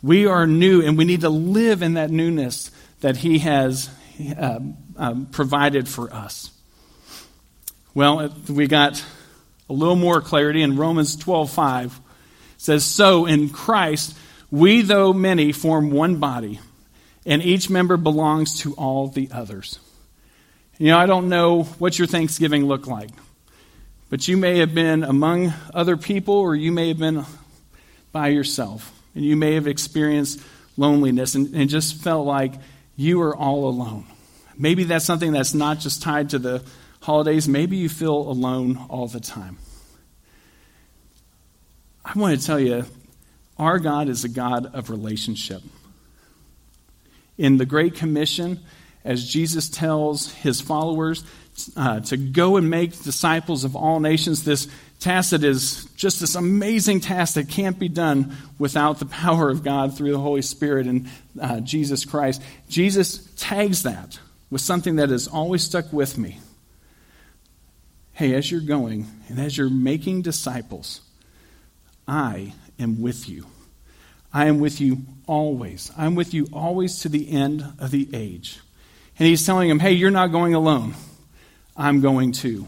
We 0.02 0.26
are 0.26 0.46
new, 0.46 0.82
and 0.82 0.98
we 0.98 1.04
need 1.04 1.22
to 1.22 1.30
live 1.30 1.82
in 1.82 1.94
that 1.94 2.10
newness 2.10 2.70
that 3.00 3.16
he 3.16 3.40
has 3.40 3.90
uh, 4.38 4.60
um, 4.96 5.26
provided 5.26 5.88
for 5.88 6.12
us. 6.12 6.50
Well, 7.94 8.34
we 8.48 8.66
got 8.66 9.04
a 9.68 9.72
little 9.72 9.96
more 9.96 10.20
clarity 10.20 10.62
in 10.62 10.76
Romans 10.76 11.16
12:5 11.16 11.92
says 12.58 12.84
so 12.84 13.26
in 13.26 13.48
Christ 13.48 14.16
we 14.50 14.82
though 14.82 15.12
many 15.12 15.50
form 15.50 15.90
one 15.90 16.16
body 16.16 16.60
and 17.24 17.42
each 17.42 17.70
member 17.70 17.96
belongs 17.96 18.60
to 18.60 18.74
all 18.74 19.08
the 19.08 19.28
others. 19.32 19.78
You 20.78 20.88
know, 20.88 20.98
I 20.98 21.06
don't 21.06 21.28
know 21.28 21.64
what 21.64 21.98
your 21.98 22.08
Thanksgiving 22.08 22.66
looked 22.66 22.86
like, 22.86 23.10
but 24.10 24.26
you 24.26 24.36
may 24.36 24.58
have 24.58 24.74
been 24.74 25.04
among 25.04 25.52
other 25.72 25.96
people 25.96 26.34
or 26.34 26.56
you 26.56 26.72
may 26.72 26.88
have 26.88 26.98
been 26.98 27.24
by 28.10 28.28
yourself, 28.28 28.92
and 29.14 29.24
you 29.24 29.36
may 29.36 29.54
have 29.54 29.66
experienced 29.66 30.40
loneliness 30.76 31.34
and, 31.34 31.54
and 31.54 31.70
just 31.70 32.02
felt 32.02 32.26
like 32.26 32.52
you 32.96 33.20
are 33.22 33.34
all 33.36 33.68
alone. 33.68 34.06
Maybe 34.58 34.84
that's 34.84 35.04
something 35.04 35.32
that's 35.32 35.54
not 35.54 35.78
just 35.78 36.02
tied 36.02 36.30
to 36.30 36.38
the 36.38 36.62
holidays. 37.00 37.48
Maybe 37.48 37.76
you 37.76 37.88
feel 37.88 38.14
alone 38.14 38.76
all 38.88 39.08
the 39.08 39.20
time. 39.20 39.58
I 42.04 42.18
want 42.18 42.38
to 42.38 42.46
tell 42.46 42.60
you, 42.60 42.84
our 43.58 43.78
God 43.78 44.08
is 44.08 44.24
a 44.24 44.28
God 44.28 44.74
of 44.74 44.90
relationship. 44.90 45.62
In 47.42 47.56
the 47.56 47.66
Great 47.66 47.96
Commission, 47.96 48.60
as 49.04 49.28
Jesus 49.28 49.68
tells 49.68 50.32
his 50.32 50.60
followers 50.60 51.24
uh, 51.76 51.98
to 51.98 52.16
go 52.16 52.56
and 52.56 52.70
make 52.70 53.02
disciples 53.02 53.64
of 53.64 53.74
all 53.74 53.98
nations, 53.98 54.44
this 54.44 54.68
task 55.00 55.30
that 55.30 55.42
is 55.42 55.86
just 55.96 56.20
this 56.20 56.36
amazing 56.36 57.00
task 57.00 57.34
that 57.34 57.48
can't 57.48 57.80
be 57.80 57.88
done 57.88 58.36
without 58.60 59.00
the 59.00 59.06
power 59.06 59.50
of 59.50 59.64
God 59.64 59.96
through 59.96 60.12
the 60.12 60.20
Holy 60.20 60.40
Spirit 60.40 60.86
and 60.86 61.08
uh, 61.40 61.58
Jesus 61.58 62.04
Christ. 62.04 62.40
Jesus 62.68 63.28
tags 63.36 63.82
that 63.82 64.20
with 64.48 64.60
something 64.60 64.94
that 64.94 65.08
has 65.08 65.26
always 65.26 65.64
stuck 65.64 65.92
with 65.92 66.16
me. 66.16 66.38
Hey, 68.12 68.34
as 68.36 68.52
you're 68.52 68.60
going 68.60 69.08
and 69.28 69.40
as 69.40 69.58
you're 69.58 69.68
making 69.68 70.22
disciples, 70.22 71.00
I 72.06 72.52
am 72.78 73.02
with 73.02 73.28
you. 73.28 73.46
I 74.32 74.46
am 74.46 74.60
with 74.60 74.80
you 74.80 74.98
always. 75.26 75.90
I'm 75.96 76.14
with 76.14 76.34
you 76.34 76.48
always 76.52 77.00
to 77.00 77.08
the 77.08 77.30
end 77.30 77.64
of 77.78 77.90
the 77.90 78.08
age. 78.14 78.60
And 79.18 79.28
he's 79.28 79.44
telling 79.44 79.68
him, 79.68 79.78
hey, 79.78 79.92
you're 79.92 80.10
not 80.10 80.28
going 80.28 80.54
alone. 80.54 80.94
I'm 81.76 82.00
going 82.00 82.32
too. 82.32 82.66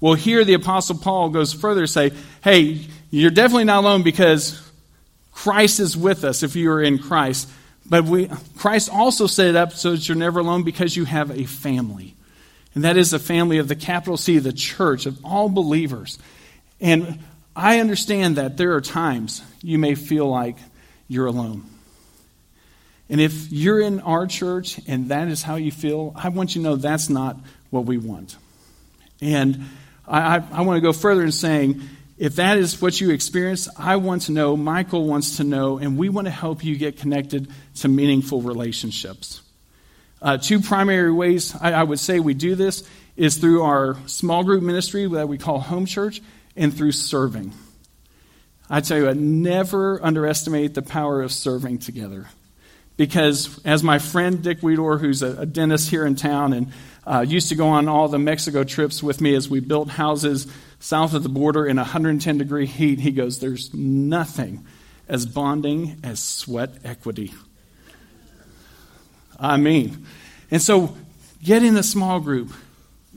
Well, 0.00 0.14
here 0.14 0.44
the 0.44 0.54
Apostle 0.54 0.98
Paul 0.98 1.30
goes 1.30 1.52
further 1.52 1.82
to 1.82 1.88
say, 1.88 2.12
hey, 2.42 2.86
you're 3.10 3.30
definitely 3.30 3.64
not 3.64 3.80
alone 3.80 4.02
because 4.02 4.62
Christ 5.32 5.80
is 5.80 5.96
with 5.96 6.24
us 6.24 6.42
if 6.42 6.56
you 6.56 6.70
are 6.70 6.82
in 6.82 6.98
Christ. 6.98 7.48
But 7.84 8.04
we, 8.04 8.30
Christ 8.56 8.90
also 8.92 9.26
set 9.26 9.48
it 9.48 9.56
up 9.56 9.72
so 9.72 9.92
that 9.92 10.08
you're 10.08 10.16
never 10.16 10.40
alone 10.40 10.62
because 10.62 10.96
you 10.96 11.04
have 11.04 11.30
a 11.30 11.44
family. 11.44 12.14
And 12.74 12.84
that 12.84 12.96
is 12.96 13.10
the 13.10 13.18
family 13.18 13.58
of 13.58 13.68
the 13.68 13.76
capital 13.76 14.16
C, 14.16 14.38
the 14.38 14.52
church, 14.52 15.06
of 15.06 15.18
all 15.24 15.48
believers. 15.48 16.18
And 16.80 17.18
I 17.56 17.80
understand 17.80 18.36
that 18.36 18.56
there 18.56 18.74
are 18.74 18.80
times 18.80 19.42
you 19.62 19.78
may 19.78 19.94
feel 19.94 20.28
like 20.28 20.56
you're 21.08 21.26
alone. 21.26 21.64
And 23.10 23.20
if 23.20 23.50
you're 23.50 23.80
in 23.80 24.00
our 24.00 24.26
church 24.26 24.78
and 24.86 25.08
that 25.08 25.28
is 25.28 25.42
how 25.42 25.56
you 25.56 25.72
feel, 25.72 26.12
I 26.14 26.28
want 26.28 26.54
you 26.54 26.62
to 26.62 26.68
know 26.68 26.76
that's 26.76 27.08
not 27.08 27.36
what 27.70 27.86
we 27.86 27.96
want. 27.96 28.36
And 29.20 29.64
I, 30.06 30.36
I, 30.36 30.42
I 30.52 30.60
want 30.62 30.76
to 30.76 30.80
go 30.80 30.92
further 30.92 31.24
in 31.24 31.32
saying, 31.32 31.80
if 32.18 32.36
that 32.36 32.58
is 32.58 32.82
what 32.82 33.00
you 33.00 33.10
experience, 33.10 33.68
I 33.76 33.96
want 33.96 34.22
to 34.22 34.32
know, 34.32 34.56
Michael 34.56 35.06
wants 35.06 35.36
to 35.36 35.44
know, 35.44 35.78
and 35.78 35.96
we 35.96 36.08
want 36.08 36.26
to 36.26 36.32
help 36.32 36.64
you 36.64 36.76
get 36.76 36.98
connected 36.98 37.48
to 37.76 37.88
meaningful 37.88 38.42
relationships. 38.42 39.40
Uh, 40.20 40.36
two 40.36 40.60
primary 40.60 41.12
ways 41.12 41.54
I, 41.60 41.72
I, 41.72 41.82
would 41.84 42.00
say 42.00 42.18
we 42.18 42.34
do 42.34 42.56
this 42.56 42.82
is 43.16 43.36
through 43.36 43.62
our 43.62 43.96
small 44.06 44.42
group 44.42 44.64
ministry 44.64 45.06
that 45.06 45.28
we 45.28 45.38
call 45.38 45.60
Home 45.60 45.86
Church 45.86 46.20
and 46.56 46.76
through 46.76 46.90
serving. 46.90 47.52
I 48.70 48.80
tell 48.80 48.98
you, 48.98 49.08
I 49.08 49.14
never 49.14 50.02
underestimate 50.04 50.74
the 50.74 50.82
power 50.82 51.22
of 51.22 51.32
serving 51.32 51.78
together. 51.78 52.26
Because 52.96 53.60
as 53.64 53.82
my 53.82 53.98
friend 53.98 54.42
Dick 54.42 54.60
Weedor, 54.60 55.00
who's 55.00 55.22
a, 55.22 55.42
a 55.42 55.46
dentist 55.46 55.88
here 55.88 56.04
in 56.04 56.16
town 56.16 56.52
and 56.52 56.72
uh, 57.06 57.24
used 57.26 57.48
to 57.48 57.54
go 57.54 57.68
on 57.68 57.88
all 57.88 58.08
the 58.08 58.18
Mexico 58.18 58.64
trips 58.64 59.02
with 59.02 59.20
me 59.20 59.34
as 59.34 59.48
we 59.48 59.60
built 59.60 59.88
houses 59.88 60.46
south 60.80 61.14
of 61.14 61.22
the 61.22 61.28
border 61.28 61.66
in 61.66 61.76
110 61.76 62.38
degree 62.38 62.66
heat. 62.66 63.00
He 63.00 63.12
goes, 63.12 63.38
There's 63.38 63.72
nothing 63.72 64.66
as 65.08 65.24
bonding 65.24 66.00
as 66.04 66.20
sweat 66.20 66.70
equity. 66.84 67.32
I 69.40 69.56
mean, 69.56 70.06
and 70.50 70.60
so 70.60 70.96
get 71.42 71.62
in 71.62 71.76
a 71.76 71.82
small 71.82 72.20
group, 72.20 72.52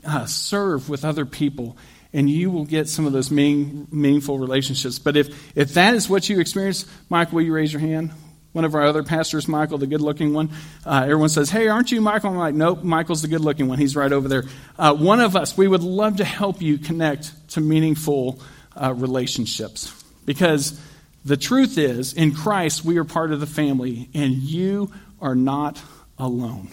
uh, 0.06 0.26
serve 0.26 0.88
with 0.88 1.04
other 1.04 1.26
people, 1.26 1.76
and 2.12 2.28
you 2.28 2.50
will 2.50 2.64
get 2.64 2.88
some 2.88 3.06
of 3.06 3.12
those 3.12 3.30
meaning, 3.30 3.88
meaningful 3.90 4.38
relationships. 4.38 4.98
But 4.98 5.16
if, 5.16 5.56
if 5.56 5.74
that 5.74 5.94
is 5.94 6.08
what 6.08 6.28
you 6.28 6.40
experience, 6.40 6.86
Mike, 7.08 7.32
will 7.32 7.42
you 7.42 7.54
raise 7.54 7.72
your 7.72 7.80
hand? 7.80 8.10
One 8.52 8.66
of 8.66 8.74
our 8.74 8.82
other 8.82 9.02
pastors, 9.02 9.48
Michael, 9.48 9.78
the 9.78 9.86
good 9.86 10.02
looking 10.02 10.34
one, 10.34 10.50
uh, 10.84 11.02
everyone 11.04 11.30
says, 11.30 11.48
Hey, 11.48 11.68
aren't 11.68 11.90
you 11.90 12.02
Michael? 12.02 12.30
I'm 12.30 12.36
like, 12.36 12.54
Nope, 12.54 12.82
Michael's 12.82 13.22
the 13.22 13.28
good 13.28 13.40
looking 13.40 13.66
one. 13.66 13.78
He's 13.78 13.96
right 13.96 14.12
over 14.12 14.28
there. 14.28 14.44
Uh, 14.78 14.94
one 14.94 15.20
of 15.20 15.36
us, 15.36 15.56
we 15.56 15.66
would 15.66 15.82
love 15.82 16.18
to 16.18 16.24
help 16.24 16.60
you 16.60 16.76
connect 16.76 17.48
to 17.50 17.62
meaningful 17.62 18.40
uh, 18.76 18.92
relationships. 18.92 20.04
Because 20.26 20.78
the 21.24 21.38
truth 21.38 21.78
is, 21.78 22.12
in 22.12 22.34
Christ, 22.34 22.84
we 22.84 22.98
are 22.98 23.04
part 23.04 23.32
of 23.32 23.40
the 23.40 23.46
family, 23.46 24.10
and 24.12 24.34
you 24.34 24.92
are 25.20 25.34
not 25.34 25.80
alone. 26.18 26.68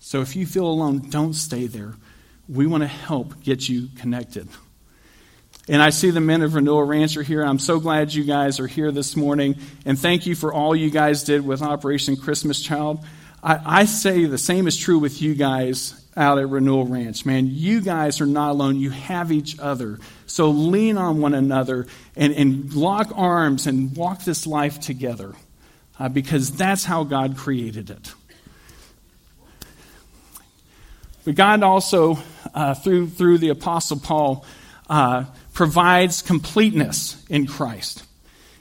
So 0.00 0.20
if 0.20 0.34
you 0.34 0.46
feel 0.46 0.66
alone, 0.66 1.10
don't 1.10 1.34
stay 1.34 1.66
there. 1.66 1.94
We 2.52 2.66
want 2.66 2.82
to 2.82 2.88
help 2.88 3.42
get 3.42 3.66
you 3.66 3.88
connected. 3.96 4.46
And 5.68 5.80
I 5.80 5.90
see 5.90 6.10
the 6.10 6.20
men 6.20 6.42
of 6.42 6.54
Renewal 6.54 6.82
Ranch 6.82 7.16
are 7.16 7.22
here. 7.22 7.42
I'm 7.42 7.58
so 7.58 7.80
glad 7.80 8.12
you 8.12 8.24
guys 8.24 8.60
are 8.60 8.66
here 8.66 8.92
this 8.92 9.16
morning. 9.16 9.56
And 9.86 9.98
thank 9.98 10.26
you 10.26 10.34
for 10.34 10.52
all 10.52 10.76
you 10.76 10.90
guys 10.90 11.24
did 11.24 11.46
with 11.46 11.62
Operation 11.62 12.16
Christmas 12.16 12.60
Child. 12.60 13.04
I, 13.42 13.80
I 13.80 13.84
say 13.86 14.26
the 14.26 14.38
same 14.38 14.66
is 14.66 14.76
true 14.76 14.98
with 14.98 15.22
you 15.22 15.34
guys 15.34 15.98
out 16.14 16.38
at 16.38 16.48
Renewal 16.48 16.86
Ranch. 16.86 17.24
Man, 17.24 17.46
you 17.48 17.80
guys 17.80 18.20
are 18.20 18.26
not 18.26 18.50
alone. 18.50 18.76
You 18.76 18.90
have 18.90 19.32
each 19.32 19.58
other. 19.58 19.98
So 20.26 20.50
lean 20.50 20.98
on 20.98 21.22
one 21.22 21.32
another 21.32 21.86
and, 22.16 22.34
and 22.34 22.74
lock 22.74 23.12
arms 23.14 23.66
and 23.66 23.96
walk 23.96 24.24
this 24.24 24.46
life 24.46 24.78
together 24.78 25.32
uh, 25.98 26.10
because 26.10 26.50
that's 26.50 26.84
how 26.84 27.04
God 27.04 27.36
created 27.38 27.88
it. 27.88 28.12
But 31.24 31.34
God 31.34 31.62
also, 31.62 32.18
uh, 32.54 32.74
through, 32.74 33.08
through 33.08 33.38
the 33.38 33.50
Apostle 33.50 33.98
Paul, 33.98 34.44
uh, 34.88 35.24
provides 35.54 36.22
completeness 36.22 37.24
in 37.28 37.46
Christ. 37.46 38.04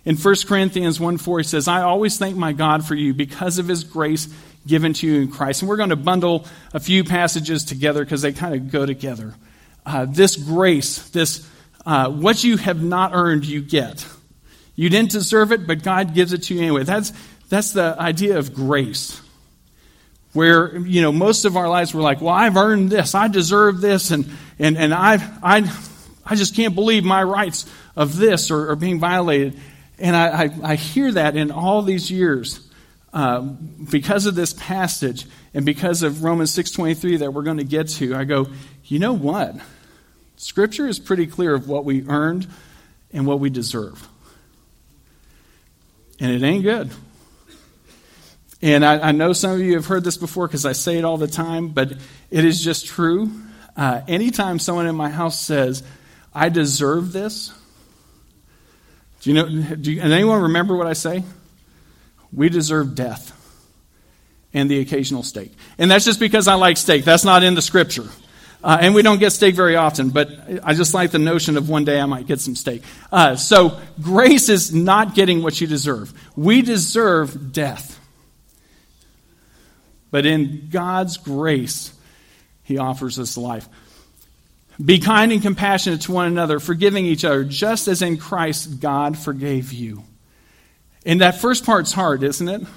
In 0.06 0.16
1 0.16 0.36
Corinthians 0.48 1.00
1 1.00 1.18
4, 1.18 1.40
he 1.40 1.44
says, 1.44 1.68
I 1.68 1.84
always 1.84 2.18
thank 2.18 2.36
my 2.36 2.54
God 2.54 2.86
for 2.86 2.96
you 2.96 3.14
because 3.14 3.60
of 3.60 3.68
his 3.68 3.84
grace 3.84 4.28
given 4.66 4.94
to 4.94 5.08
you 5.08 5.22
in 5.22 5.32
Christ. 5.32 5.62
And 5.62 5.70
we're 5.70 5.78
going 5.78 5.90
to 5.90 5.96
bundle 5.96 6.46
a 6.74 6.80
few 6.80 7.04
passages 7.04 7.66
together 7.66 8.04
because 8.04 8.22
they 8.22 8.32
kind 8.32 8.56
of 8.56 8.72
go 8.72 8.86
together. 8.86 9.34
Uh, 9.86 10.06
this 10.06 10.36
grace, 10.36 11.10
this 11.10 11.48
uh, 11.86 12.10
what 12.10 12.44
you 12.44 12.58
have 12.58 12.82
not 12.82 13.12
earned, 13.14 13.46
you 13.46 13.62
get. 13.62 14.06
You 14.76 14.90
didn't 14.90 15.12
deserve 15.12 15.52
it, 15.52 15.68
but 15.68 15.84
God 15.84 16.14
gives 16.14 16.34
it 16.34 16.44
to 16.44 16.54
you 16.54 16.62
anyway. 16.62 16.84
That's 16.84 17.12
that's 17.50 17.74
the 17.74 17.96
idea 18.00 18.38
of 18.38 18.54
grace. 18.54 19.21
Where, 20.34 20.78
you 20.78 21.02
know, 21.02 21.12
most 21.12 21.44
of 21.44 21.58
our 21.58 21.68
lives 21.68 21.94
we're 21.94 22.02
like, 22.02 22.22
well, 22.22 22.34
I've 22.34 22.56
earned 22.56 22.90
this, 22.90 23.16
I 23.16 23.28
deserve 23.28 23.82
this, 23.82 24.12
and 24.12 24.30
and, 24.60 24.78
and 24.78 24.94
I've 24.94 25.24
I 25.44 25.70
I 26.26 26.36
just 26.36 26.56
can't 26.56 26.76
believe 26.76 27.04
my 27.04 27.24
rights 27.24 27.66
of 27.96 28.16
this 28.18 28.52
are, 28.52 28.72
are 28.72 28.76
being 28.76 29.00
violated. 29.00 29.60
And 30.00 30.16
I, 30.16 30.44
I, 30.44 30.50
I, 30.64 30.76
hear 30.76 31.12
that 31.12 31.36
in 31.36 31.52
all 31.52 31.82
these 31.82 32.10
years 32.10 32.68
uh, 33.14 33.42
because 33.42 34.26
of 34.26 34.36
this 34.36 34.54
passage 34.54 35.26
and 35.54 35.66
because 35.66 36.02
of 36.02 36.24
Romans 36.24 36.56
6.23 36.56 37.20
that 37.20 37.34
we're 37.34 37.44
going 37.44 37.58
to 37.58 37.64
get 37.64 37.90
to. 37.90 38.16
I 38.16 38.24
go, 38.24 38.48
you 38.86 39.00
know 39.00 39.14
what? 39.14 39.56
Scripture 40.38 40.88
is 40.88 40.98
pretty 40.98 41.28
clear 41.28 41.54
of 41.54 41.68
what 41.68 41.86
we 41.86 42.08
earned 42.08 42.48
and 43.14 43.28
what 43.28 43.40
we 43.40 43.50
deserve. 43.50 44.08
And 46.20 46.32
it 46.32 46.46
ain't 46.46 46.64
good. 46.64 46.92
And 48.62 48.86
I, 48.86 49.10
I 49.10 49.12
know 49.12 49.34
some 49.34 49.52
of 49.52 49.60
you 49.60 49.74
have 49.74 49.88
heard 49.88 50.04
this 50.04 50.18
before 50.18 50.48
because 50.48 50.66
I 50.66 50.74
say 50.74 50.98
it 50.98 51.06
all 51.06 51.18
the 51.18 51.28
time, 51.28 51.70
but 51.70 51.92
it 52.30 52.46
is 52.46 52.64
just 52.64 52.86
true. 52.86 53.32
Uh, 53.76 54.02
anytime 54.08 54.60
someone 54.60 54.86
in 54.86 54.96
my 54.96 55.10
house 55.10 55.40
says, 55.40 55.84
I 56.34 56.50
deserve 56.50 57.12
this. 57.12 57.54
Do 59.22 59.32
you 59.32 59.36
know? 59.36 59.76
Do 59.76 59.92
you, 59.92 60.02
anyone 60.02 60.44
remember 60.44 60.76
what 60.76 60.88
I 60.88 60.94
say? 60.94 61.24
We 62.34 62.50
deserve 62.50 62.96
death 62.96 63.38
and 64.54 64.70
the 64.70 64.80
occasional 64.80 65.24
steak. 65.24 65.54
And 65.78 65.90
that's 65.90 66.06
just 66.06 66.20
because 66.20 66.48
I 66.48 66.56
like 66.56 66.78
steak. 66.78 67.04
That's 67.04 67.24
not 67.24 67.44
in 67.44 67.56
the 67.56 67.62
scripture. 67.62 68.10
Uh, 68.64 68.78
and 68.80 68.94
we 68.94 69.02
don't 69.02 69.20
get 69.20 69.32
steak 69.32 69.56
very 69.56 69.76
often, 69.76 70.10
but 70.10 70.30
I 70.64 70.76
just 70.76 70.94
like 70.94 71.12
the 71.12 71.20
notion 71.20 71.58
of 71.58 71.68
one 71.68 71.84
day 71.84 72.00
I 72.00 72.06
might 72.06 72.28
get 72.28 72.40
some 72.40 72.56
steak. 72.56 72.84
Uh, 73.12 73.36
so 73.36 73.80
grace 74.02 74.50
is 74.50 74.74
not 74.74 75.16
getting 75.16 75.42
what 75.42 75.60
you 75.60 75.66
deserve. 75.66 76.14
We 76.36 76.62
deserve 76.62 77.54
death. 77.54 78.00
But 80.12 80.26
in 80.26 80.68
God's 80.70 81.18
grace, 81.18 81.94
He 82.64 82.78
offers 82.78 83.18
us 83.18 83.38
life. 83.38 83.68
Be 84.84 85.00
kind 85.00 85.32
and 85.32 85.42
compassionate 85.42 86.02
to 86.02 86.12
one 86.12 86.28
another, 86.28 86.60
forgiving 86.60 87.06
each 87.06 87.26
other, 87.26 87.44
just 87.44 87.88
as 87.88 88.02
in 88.02 88.18
Christ 88.18 88.80
God 88.80 89.18
forgave 89.18 89.74
you. 89.74 90.04
And 91.06 91.22
that 91.22 91.40
first 91.40 91.66
part's 91.66 91.92
hard, 91.92 92.24
isn't 92.24 92.48
it? 92.48 92.62
I 92.62 92.68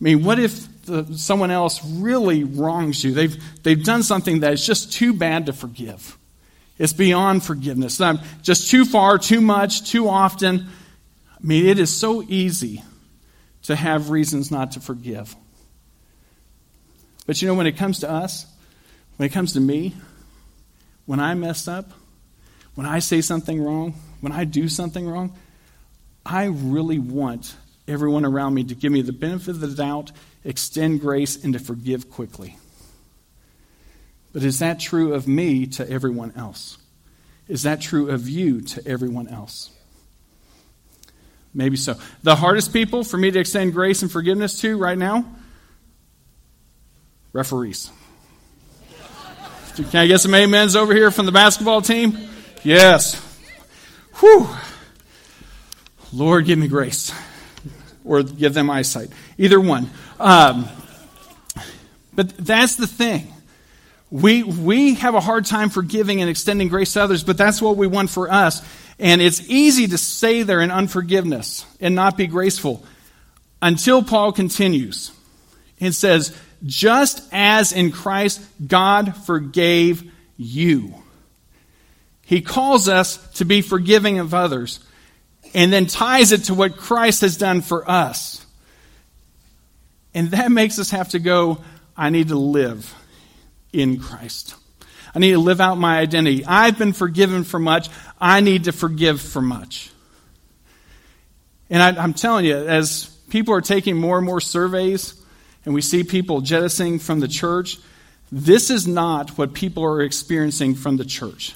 mean, 0.00 0.24
what 0.24 0.38
if 0.38 0.84
the, 0.84 1.06
someone 1.16 1.50
else 1.50 1.84
really 1.84 2.44
wrongs 2.44 3.02
you? 3.04 3.12
They've, 3.12 3.62
they've 3.62 3.82
done 3.82 4.02
something 4.02 4.40
that 4.40 4.52
is 4.52 4.66
just 4.66 4.92
too 4.92 5.14
bad 5.14 5.46
to 5.46 5.52
forgive. 5.52 6.18
It's 6.78 6.92
beyond 6.92 7.44
forgiveness. 7.44 8.00
I'm 8.00 8.18
just 8.42 8.70
too 8.70 8.84
far, 8.84 9.18
too 9.18 9.40
much, 9.40 9.90
too 9.90 10.08
often. 10.08 10.66
I 11.30 11.46
mean, 11.46 11.66
it 11.66 11.78
is 11.78 11.94
so 11.94 12.22
easy 12.22 12.82
to 13.62 13.76
have 13.76 14.10
reasons 14.10 14.50
not 14.50 14.72
to 14.72 14.80
forgive. 14.80 15.34
But 17.26 17.40
you 17.40 17.48
know, 17.48 17.54
when 17.54 17.66
it 17.66 17.76
comes 17.76 18.00
to 18.00 18.10
us, 18.10 18.46
when 19.16 19.28
it 19.28 19.32
comes 19.32 19.54
to 19.54 19.60
me, 19.60 19.94
when 21.06 21.20
I 21.20 21.34
mess 21.34 21.68
up, 21.68 21.90
when 22.74 22.86
I 22.86 22.98
say 22.98 23.20
something 23.20 23.62
wrong, 23.62 23.94
when 24.20 24.32
I 24.32 24.44
do 24.44 24.68
something 24.68 25.06
wrong, 25.08 25.36
I 26.26 26.44
really 26.46 26.98
want 26.98 27.54
everyone 27.86 28.24
around 28.24 28.54
me 28.54 28.64
to 28.64 28.74
give 28.74 28.90
me 28.90 29.02
the 29.02 29.12
benefit 29.12 29.50
of 29.50 29.60
the 29.60 29.68
doubt, 29.68 30.10
extend 30.44 31.00
grace, 31.00 31.42
and 31.42 31.52
to 31.52 31.58
forgive 31.58 32.10
quickly. 32.10 32.56
But 34.32 34.42
is 34.42 34.58
that 34.58 34.80
true 34.80 35.14
of 35.14 35.28
me 35.28 35.66
to 35.66 35.88
everyone 35.88 36.32
else? 36.36 36.78
Is 37.46 37.62
that 37.64 37.80
true 37.80 38.10
of 38.10 38.28
you 38.28 38.62
to 38.62 38.86
everyone 38.86 39.28
else? 39.28 39.70
Maybe 41.52 41.76
so. 41.76 41.96
The 42.22 42.34
hardest 42.34 42.72
people 42.72 43.04
for 43.04 43.16
me 43.16 43.30
to 43.30 43.38
extend 43.38 43.74
grace 43.74 44.02
and 44.02 44.10
forgiveness 44.10 44.60
to 44.62 44.76
right 44.76 44.98
now? 44.98 45.24
Referees. 47.34 47.90
Can 49.74 49.86
I 49.92 50.06
get 50.06 50.20
some 50.20 50.32
amens 50.32 50.76
over 50.76 50.94
here 50.94 51.10
from 51.10 51.26
the 51.26 51.32
basketball 51.32 51.82
team? 51.82 52.16
Yes. 52.62 53.20
Whew. 54.20 54.48
Lord, 56.12 56.46
give 56.46 56.60
me 56.60 56.68
grace. 56.68 57.12
Or 58.04 58.22
give 58.22 58.54
them 58.54 58.70
eyesight. 58.70 59.08
Either 59.36 59.60
one. 59.60 59.90
Um, 60.20 60.68
but 62.14 62.36
that's 62.36 62.76
the 62.76 62.86
thing. 62.86 63.32
We, 64.12 64.44
we 64.44 64.94
have 64.94 65.16
a 65.16 65.20
hard 65.20 65.44
time 65.44 65.70
forgiving 65.70 66.20
and 66.20 66.30
extending 66.30 66.68
grace 66.68 66.92
to 66.92 67.02
others, 67.02 67.24
but 67.24 67.36
that's 67.36 67.60
what 67.60 67.76
we 67.76 67.88
want 67.88 68.10
for 68.10 68.30
us. 68.30 68.62
And 69.00 69.20
it's 69.20 69.50
easy 69.50 69.88
to 69.88 69.98
stay 69.98 70.44
there 70.44 70.60
in 70.60 70.70
unforgiveness 70.70 71.66
and 71.80 71.96
not 71.96 72.16
be 72.16 72.28
graceful 72.28 72.84
until 73.60 74.04
Paul 74.04 74.30
continues 74.30 75.10
and 75.80 75.92
says, 75.92 76.32
just 76.64 77.22
as 77.32 77.72
in 77.72 77.90
Christ 77.92 78.40
God 78.66 79.16
forgave 79.16 80.10
you. 80.36 80.94
He 82.22 82.40
calls 82.40 82.88
us 82.88 83.18
to 83.34 83.44
be 83.44 83.60
forgiving 83.60 84.18
of 84.18 84.32
others 84.32 84.80
and 85.54 85.72
then 85.72 85.86
ties 85.86 86.32
it 86.32 86.44
to 86.44 86.54
what 86.54 86.76
Christ 86.76 87.20
has 87.20 87.36
done 87.36 87.60
for 87.60 87.88
us. 87.88 88.44
And 90.14 90.30
that 90.30 90.50
makes 90.50 90.78
us 90.78 90.90
have 90.90 91.10
to 91.10 91.18
go, 91.18 91.58
I 91.96 92.10
need 92.10 92.28
to 92.28 92.38
live 92.38 92.92
in 93.72 93.98
Christ. 93.98 94.54
I 95.14 95.18
need 95.18 95.32
to 95.32 95.38
live 95.38 95.60
out 95.60 95.76
my 95.76 95.98
identity. 95.98 96.44
I've 96.44 96.78
been 96.78 96.92
forgiven 96.92 97.44
for 97.44 97.58
much. 97.58 97.88
I 98.20 98.40
need 98.40 98.64
to 98.64 98.72
forgive 98.72 99.20
for 99.20 99.42
much. 99.42 99.90
And 101.70 101.82
I, 101.82 102.02
am 102.02 102.14
telling 102.14 102.46
you, 102.46 102.56
as 102.56 103.06
people 103.28 103.54
are 103.54 103.60
taking 103.60 103.96
more 103.96 104.16
and 104.16 104.26
more 104.26 104.40
surveys 104.40 105.20
and 105.64 105.74
we 105.74 105.80
see 105.80 106.04
people 106.04 106.40
jettisoning 106.40 106.98
from 106.98 107.20
the 107.20 107.28
church, 107.28 107.78
this 108.30 108.70
is 108.70 108.86
not 108.86 109.30
what 109.38 109.54
people 109.54 109.84
are 109.84 110.02
experiencing 110.02 110.74
from 110.74 110.96
the 110.96 111.04
church. 111.04 111.54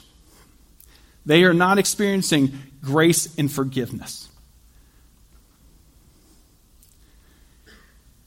They 1.27 1.45
are 1.45 1.55
not 1.55 1.79
experiencing 1.79 2.53
grace 2.83 3.37
and 3.39 3.51
forgiveness. 3.51 4.29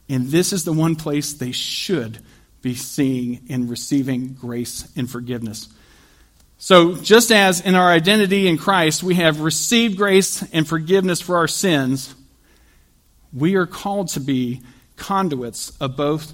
And 0.10 0.28
this 0.28 0.52
is 0.52 0.66
the 0.66 0.74
one 0.74 0.96
place 0.96 1.34
they 1.34 1.54
should 1.54 2.20
be 2.62 2.76
seeing 2.76 3.40
and 3.50 3.70
receiving 3.70 4.34
grace 4.34 4.92
and 4.96 5.10
forgiveness. 5.10 5.70
So, 6.58 6.96
just 6.96 7.32
as 7.32 7.62
in 7.62 7.74
our 7.74 7.90
identity 7.90 8.48
in 8.48 8.58
Christ, 8.58 9.02
we 9.02 9.16
have 9.16 9.40
received 9.40 9.98
grace 9.98 10.44
and 10.54 10.68
forgiveness 10.68 11.22
for 11.22 11.38
our 11.38 11.48
sins, 11.48 12.14
we 13.34 13.56
are 13.56 13.66
called 13.66 14.10
to 14.10 14.20
be 14.20 14.62
conduits 14.96 15.72
of 15.80 15.96
both 15.96 16.34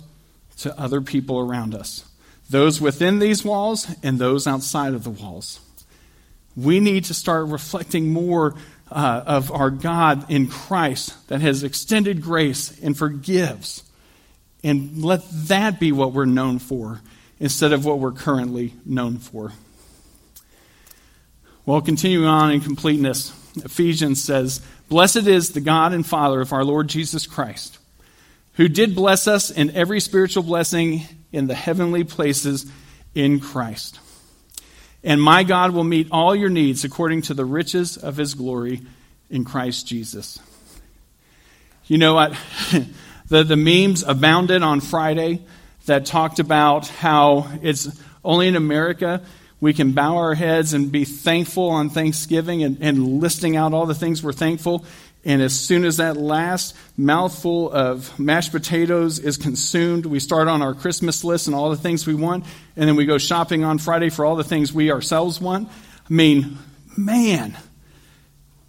to 0.58 0.80
other 0.80 1.02
people 1.02 1.40
around 1.40 1.76
us, 1.76 2.06
those 2.50 2.82
within 2.82 3.20
these 3.20 3.46
walls 3.46 3.88
and 4.04 4.18
those 4.20 4.48
outside 4.48 4.94
of 4.94 5.04
the 5.04 5.10
walls. 5.10 5.60
We 6.56 6.80
need 6.80 7.06
to 7.06 7.14
start 7.14 7.48
reflecting 7.48 8.12
more 8.12 8.56
uh, 8.92 9.24
of 9.26 9.52
our 9.52 9.70
God 9.70 10.30
in 10.32 10.48
Christ 10.48 11.28
that 11.28 11.42
has 11.42 11.64
extended 11.64 12.22
grace 12.22 12.78
and 12.82 12.98
forgives. 12.98 13.84
And 14.64 15.04
let 15.04 15.22
that 15.48 15.80
be 15.80 15.92
what 15.92 16.14
we're 16.14 16.26
known 16.26 16.60
for 16.60 17.02
instead 17.40 17.74
of 17.74 17.86
what 17.86 18.00
we're 18.00 18.12
currently 18.12 18.74
known 18.86 19.18
for. 19.18 19.52
Well, 21.66 21.82
continuing 21.82 22.26
on 22.26 22.52
in 22.52 22.62
completeness, 22.62 23.32
Ephesians 23.58 24.24
says, 24.24 24.62
Blessed 24.90 25.28
is 25.28 25.52
the 25.52 25.62
God 25.62 25.94
and 25.94 26.06
Father 26.06 26.40
of 26.40 26.54
our 26.54 26.64
Lord 26.64 26.88
Jesus 26.88 27.28
Christ, 27.28 27.78
who 28.58 28.68
did 28.68 28.94
bless 28.94 29.28
us 29.28 29.50
in 29.50 29.72
every 29.72 30.00
spiritual 30.00 30.44
blessing 30.44 31.02
in 31.32 31.48
the 31.48 31.56
heavenly 31.56 32.04
places 32.04 32.70
in 33.16 33.40
Christ 33.40 34.00
and 35.08 35.22
my 35.22 35.44
God 35.44 35.72
will 35.72 35.86
meet 35.86 36.10
all 36.12 36.36
your 36.36 36.50
needs 36.50 36.84
according 36.84 37.22
to 37.24 37.34
the 37.34 37.46
riches 37.46 37.96
of 37.96 38.18
his 38.18 38.34
glory 38.34 38.82
in 39.30 39.46
Christ 39.46 39.88
Jesus. 39.88 40.38
You 41.86 41.98
know 41.98 42.16
what? 42.16 42.38
the, 43.30 43.44
the 43.44 43.56
memes 43.56 44.04
abounded 44.04 44.64
on 44.64 44.82
Friday 44.82 45.46
that 45.86 46.06
talked 46.06 46.40
about 46.40 46.88
how 46.88 47.50
it's 47.62 47.88
only 48.24 48.50
in 48.50 48.58
America 48.58 49.22
we 49.60 49.74
can 49.74 49.94
bow 49.94 50.18
our 50.18 50.36
heads 50.36 50.74
and 50.74 50.92
be 50.92 51.04
thankful 51.04 51.70
on 51.70 51.90
Thanksgiving 51.90 52.62
and, 52.62 52.78
and 52.82 53.22
listing 53.22 53.56
out 53.56 53.74
all 53.74 53.86
the 53.86 53.96
things 53.96 54.22
we're 54.22 54.34
thankful. 54.34 54.86
And 55.28 55.42
as 55.42 55.54
soon 55.54 55.84
as 55.84 55.98
that 55.98 56.16
last 56.16 56.74
mouthful 56.96 57.70
of 57.70 58.18
mashed 58.18 58.54
potatoes 58.54 59.20
is 59.20 59.36
consumed, 59.36 60.06
we 60.06 60.22
start 60.22 60.48
on 60.48 60.62
our 60.62 60.74
Christmas 60.74 61.22
list 61.26 61.48
and 61.48 61.56
all 61.56 61.70
the 61.70 61.76
things 61.76 62.08
we 62.08 62.16
want. 62.16 62.46
And 62.78 62.88
then 62.88 62.96
we 62.96 63.06
go 63.06 63.18
shopping 63.18 63.66
on 63.66 63.78
Friday 63.78 64.10
for 64.10 64.24
all 64.24 64.38
the 64.38 64.46
things 64.46 64.72
we 64.72 64.90
ourselves 64.90 65.42
want. 65.42 65.68
I 65.68 66.14
mean, 66.14 66.58
man, 66.98 67.58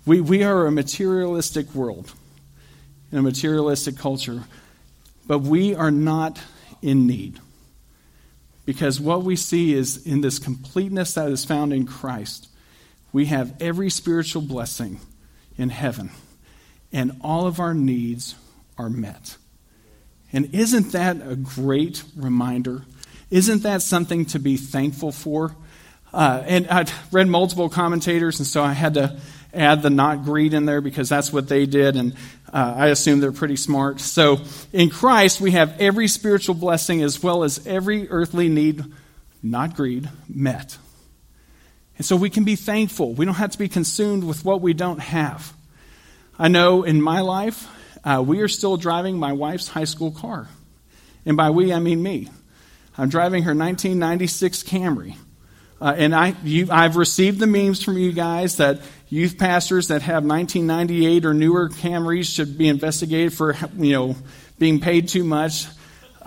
we, 0.05 0.21
we 0.21 0.43
are 0.43 0.67
a 0.67 0.73
materialistic 0.73 1.73
world, 1.77 2.13
in 3.13 3.19
a 3.19 3.23
materialistic 3.23 3.97
culture. 3.97 4.43
But 5.29 5.43
we 5.43 5.77
are 5.77 5.93
not 5.93 6.41
in 6.83 7.07
need. 7.07 7.39
Because 8.67 8.99
what 8.99 9.23
we 9.23 9.37
see 9.37 9.75
is 9.75 10.05
in 10.05 10.23
this 10.23 10.41
completeness 10.41 11.15
that 11.15 11.31
is 11.31 11.45
found 11.45 11.73
in 11.73 11.87
Christ, 11.87 12.49
we 13.13 13.27
have 13.27 13.55
every 13.63 13.91
spiritual 13.91 14.43
blessing 14.43 14.99
in 15.57 15.69
heaven 15.69 16.11
and 16.93 17.19
all 17.21 17.47
of 17.47 17.61
our 17.61 17.75
needs 17.75 18.35
are 18.77 18.91
met. 18.91 19.37
And 20.33 20.55
isn't 20.55 20.93
that 20.93 21.17
a 21.27 21.37
great 21.37 22.03
reminder? 22.17 22.85
Isn't 23.31 23.63
that 23.63 23.83
something 23.83 24.27
to 24.27 24.39
be 24.39 24.57
thankful 24.57 25.13
for? 25.13 25.55
Uh, 26.13 26.43
and 26.47 26.69
I've 26.69 26.93
read 27.13 27.29
multiple 27.29 27.69
commentators, 27.69 28.39
and 28.39 28.47
so 28.47 28.63
I 28.63 28.73
had 28.73 28.95
to 28.95 29.21
add 29.53 29.83
the 29.83 29.91
not 29.91 30.25
greed 30.25 30.55
in 30.55 30.65
there 30.65 30.81
because 30.81 31.09
that's 31.09 31.33
what 31.33 31.49
they 31.49 31.67
did, 31.67 31.97
and 31.97 32.15
uh, 32.53 32.75
I 32.77 32.87
assume 32.89 33.21
they're 33.21 33.33
pretty 33.33 33.57
smart. 33.57 34.01
So 34.01 34.41
in 34.73 34.91
Christ, 34.91 35.41
we 35.41 35.53
have 35.53 35.81
every 35.81 36.09
spiritual 36.09 36.55
blessing 36.55 37.03
as 37.03 37.23
well 37.23 37.45
as 37.45 37.67
every 37.67 38.09
earthly 38.09 38.49
need, 38.49 38.85
not 39.43 39.75
greed, 39.77 40.09
met. 40.29 40.77
And 41.99 42.07
so 42.07 42.17
we 42.17 42.31
can 42.31 42.45
be 42.45 42.57
thankful. 42.57 43.13
We 43.13 43.25
don't 43.25 43.35
have 43.35 43.51
to 43.51 43.59
be 43.59 43.69
consumed 43.69 44.25
with 44.25 44.45
what 44.45 44.61
we 44.61 44.73
don't 44.73 45.01
have. 45.01 45.53
I 46.39 46.49
know 46.49 46.85
in 46.85 47.03
my 47.03 47.21
life, 47.21 47.69
uh, 48.05 48.23
we 48.25 48.41
are 48.41 48.49
still 48.49 48.77
driving 48.77 49.19
my 49.19 49.33
wife's 49.33 49.69
high 49.69 49.85
school 49.85 50.13
car. 50.13 50.49
And 51.27 51.37
by 51.37 51.51
we, 51.51 51.73
I 51.73 51.81
mean 51.81 52.03
me. 52.03 52.29
I'm 52.97 53.09
driving 53.09 53.43
her 53.43 53.55
1996 53.55 54.63
Camry. 54.63 55.17
Uh, 55.81 55.95
and 55.97 56.15
I, 56.15 56.35
you, 56.43 56.69
I've 56.71 56.97
received 56.97 57.39
the 57.39 57.47
memes 57.47 57.83
from 57.83 57.99
you 57.99 58.13
guys 58.13 58.57
that 58.57 58.81
youth 59.09 59.39
pastors 59.39 59.89
that 59.89 60.03
have 60.03 60.25
1998 60.25 61.25
or 61.25 61.35
newer 61.35 61.69
Camrys 61.69 62.33
should 62.33 62.59
be 62.59 62.69
investigated 62.69 63.33
for, 63.33 63.57
you 63.77 63.93
know, 63.93 64.17
being 64.59 64.81
paid 64.81 65.09
too 65.09 65.25
much. 65.25 65.67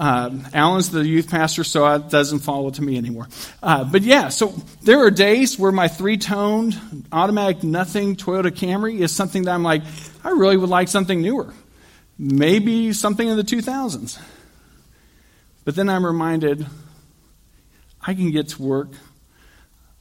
Uh, 0.01 0.31
Alan's 0.55 0.89
the 0.89 1.07
youth 1.07 1.29
pastor, 1.29 1.63
so 1.63 1.85
it 1.93 2.09
doesn't 2.09 2.39
follow 2.39 2.71
to 2.71 2.81
me 2.81 2.97
anymore. 2.97 3.27
Uh, 3.61 3.83
but 3.83 4.01
yeah, 4.01 4.29
so 4.29 4.47
there 4.81 5.05
are 5.05 5.11
days 5.11 5.59
where 5.59 5.71
my 5.71 5.87
three 5.87 6.17
toned 6.17 7.05
automatic 7.11 7.61
nothing 7.61 8.15
Toyota 8.15 8.49
Camry 8.49 8.99
is 8.99 9.15
something 9.15 9.43
that 9.43 9.51
I'm 9.51 9.61
like, 9.61 9.83
I 10.23 10.31
really 10.31 10.57
would 10.57 10.71
like 10.71 10.87
something 10.87 11.21
newer. 11.21 11.53
Maybe 12.17 12.93
something 12.93 13.27
in 13.27 13.37
the 13.37 13.43
2000s. 13.43 14.19
But 15.65 15.75
then 15.75 15.87
I'm 15.87 16.03
reminded 16.03 16.65
I 18.01 18.15
can 18.15 18.31
get 18.31 18.47
to 18.49 18.61
work. 18.63 18.89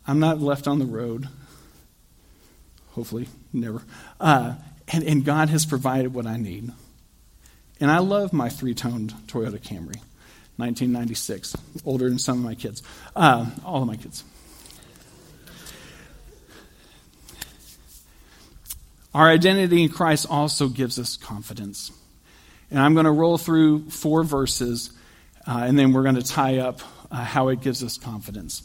I'm 0.06 0.18
not 0.18 0.40
left 0.40 0.66
on 0.66 0.78
the 0.78 0.86
road. 0.86 1.28
Hopefully, 2.92 3.28
never. 3.52 3.82
Uh, 4.18 4.54
and, 4.88 5.04
and 5.04 5.24
God 5.26 5.50
has 5.50 5.66
provided 5.66 6.14
what 6.14 6.26
I 6.26 6.38
need. 6.38 6.72
And 7.80 7.90
I 7.90 7.98
love 7.98 8.32
my 8.32 8.50
three 8.50 8.74
toned 8.74 9.14
Toyota 9.26 9.58
Camry, 9.58 9.96
1996, 10.56 11.56
older 11.86 12.08
than 12.08 12.18
some 12.18 12.38
of 12.38 12.44
my 12.44 12.54
kids, 12.54 12.82
uh, 13.16 13.46
all 13.64 13.80
of 13.80 13.88
my 13.88 13.96
kids. 13.96 14.22
Our 19.14 19.28
identity 19.28 19.82
in 19.82 19.88
Christ 19.88 20.26
also 20.28 20.68
gives 20.68 20.98
us 20.98 21.16
confidence. 21.16 21.90
And 22.70 22.78
I'm 22.78 22.94
going 22.94 23.06
to 23.06 23.10
roll 23.10 23.38
through 23.38 23.90
four 23.90 24.22
verses, 24.22 24.90
uh, 25.46 25.62
and 25.64 25.78
then 25.78 25.92
we're 25.92 26.04
going 26.04 26.14
to 26.14 26.22
tie 26.22 26.58
up 26.58 26.80
uh, 27.10 27.24
how 27.24 27.48
it 27.48 27.60
gives 27.60 27.82
us 27.82 27.98
confidence. 27.98 28.62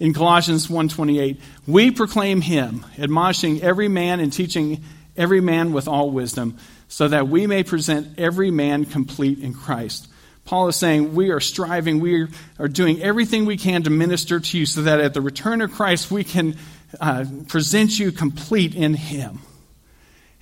In 0.00 0.14
Colossians 0.14 0.68
1:28, 0.68 1.38
we 1.66 1.90
proclaim 1.90 2.40
him, 2.40 2.86
admonishing 2.98 3.60
every 3.60 3.88
man 3.88 4.20
and 4.20 4.32
teaching 4.32 4.82
every 5.16 5.40
man 5.40 5.72
with 5.72 5.86
all 5.86 6.10
wisdom, 6.10 6.56
so 6.92 7.08
that 7.08 7.26
we 7.26 7.46
may 7.46 7.62
present 7.62 8.18
every 8.18 8.50
man 8.50 8.84
complete 8.84 9.38
in 9.38 9.54
Christ. 9.54 10.08
Paul 10.44 10.68
is 10.68 10.76
saying 10.76 11.14
we 11.14 11.30
are 11.30 11.40
striving, 11.40 12.00
we 12.00 12.26
are 12.58 12.68
doing 12.68 13.00
everything 13.00 13.46
we 13.46 13.56
can 13.56 13.84
to 13.84 13.90
minister 13.90 14.38
to 14.38 14.58
you 14.58 14.66
so 14.66 14.82
that 14.82 15.00
at 15.00 15.14
the 15.14 15.22
return 15.22 15.62
of 15.62 15.72
Christ 15.72 16.10
we 16.10 16.22
can 16.22 16.54
uh, 17.00 17.24
present 17.48 17.98
you 17.98 18.12
complete 18.12 18.74
in 18.74 18.92
him. 18.92 19.38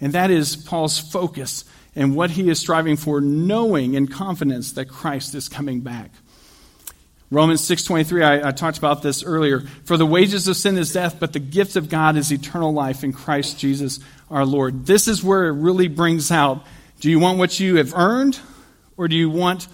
And 0.01 0.13
that 0.15 0.33
is 0.33 0.57
Paul's 0.57 0.99
focus 0.99 1.65
and 1.95 2.17
what 2.17 2.31
he 2.33 2.51
is 2.51 2.59
striving 2.59 2.97
for, 2.97 3.21
knowing 3.21 3.95
in 3.95 4.09
confidence 4.09 4.73
that 4.73 4.87
Christ 4.87 5.37
is 5.37 5.49
coming 5.49 5.83
back. 5.83 6.11
Romans 7.33 7.63
6.23, 7.63 8.25
I, 8.25 8.49
I 8.49 8.51
talked 8.51 8.79
about 8.79 9.03
this 9.03 9.23
earlier. 9.23 9.61
For 9.85 9.97
the 9.97 10.07
wages 10.07 10.49
of 10.49 10.57
sin 10.57 10.77
is 10.77 10.93
death, 10.93 11.21
but 11.21 11.33
the 11.33 11.39
gift 11.39 11.77
of 11.77 11.89
God 11.89 12.17
is 12.17 12.33
eternal 12.33 12.73
life 12.73 13.05
in 13.05 13.13
Christ 13.13 13.59
Jesus 13.59 14.01
our 14.31 14.45
Lord. 14.45 14.85
This 14.85 15.07
is 15.07 15.23
where 15.23 15.47
it 15.47 15.53
really 15.53 15.87
brings 15.87 16.33
out, 16.33 16.67
do 16.99 17.09
you 17.09 17.21
want 17.21 17.39
what 17.39 17.61
you 17.61 17.77
have 17.77 17.95
earned, 17.95 18.39
or 18.97 19.07
do 19.07 19.15
you 19.15 19.31
want 19.31 19.69